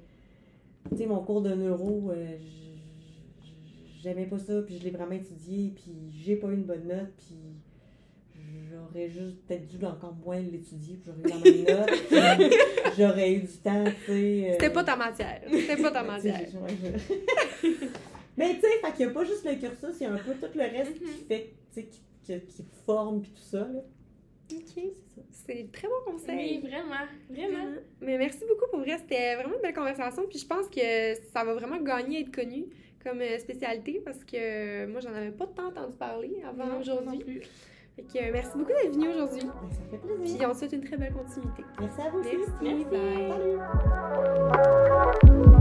[0.90, 2.36] tu sais, mon cours de neuro, euh,
[4.03, 5.92] j'aimais pas ça, puis je l'ai vraiment étudié, puis
[6.24, 7.36] j'ai pas eu une bonne note, puis
[8.70, 13.32] j'aurais juste peut-être dû encore moins l'étudier, puis j'aurais eu la même note, puis j'aurais
[13.34, 14.48] eu du temps, tu sais.
[14.48, 15.40] euh, C'était pas ta matière.
[15.51, 16.46] C'était pas ta matière.
[18.41, 20.18] Mais tu sais, fait qu'il y a pas juste le cursus, il y a un
[20.18, 21.11] peu tout le reste qui Mhm.
[21.28, 23.80] fait, tu sais, qui, qui, qui forme puis tout ça, là.
[24.53, 24.62] Ok.
[24.74, 24.84] C'est
[25.14, 25.20] ça.
[25.30, 26.61] C'est très bon conseil.
[26.62, 26.88] Oui, vraiment.
[27.28, 27.53] Vraiment.
[27.59, 27.76] Vraiment.
[28.01, 28.99] Mais merci beaucoup pour vrai.
[28.99, 30.24] C'était vraiment une belle conversation.
[30.28, 32.64] Puis je pense que ça va vraiment gagner à être connu
[33.05, 37.43] comme euh, spécialité parce que euh, moi, j'en avais pas tant entendu parler avant aujourd'hui.
[37.95, 39.43] Fait que euh, merci beaucoup d'être venu aujourd'hui.
[39.45, 40.36] Ben, ça fait plaisir.
[40.38, 41.62] Puis on te souhaite une très belle continuité.
[41.80, 42.36] Merci à vous aussi.
[42.36, 42.53] Merci.
[42.61, 42.84] Merci.
[42.86, 43.28] Bye.
[45.22, 45.57] Salut.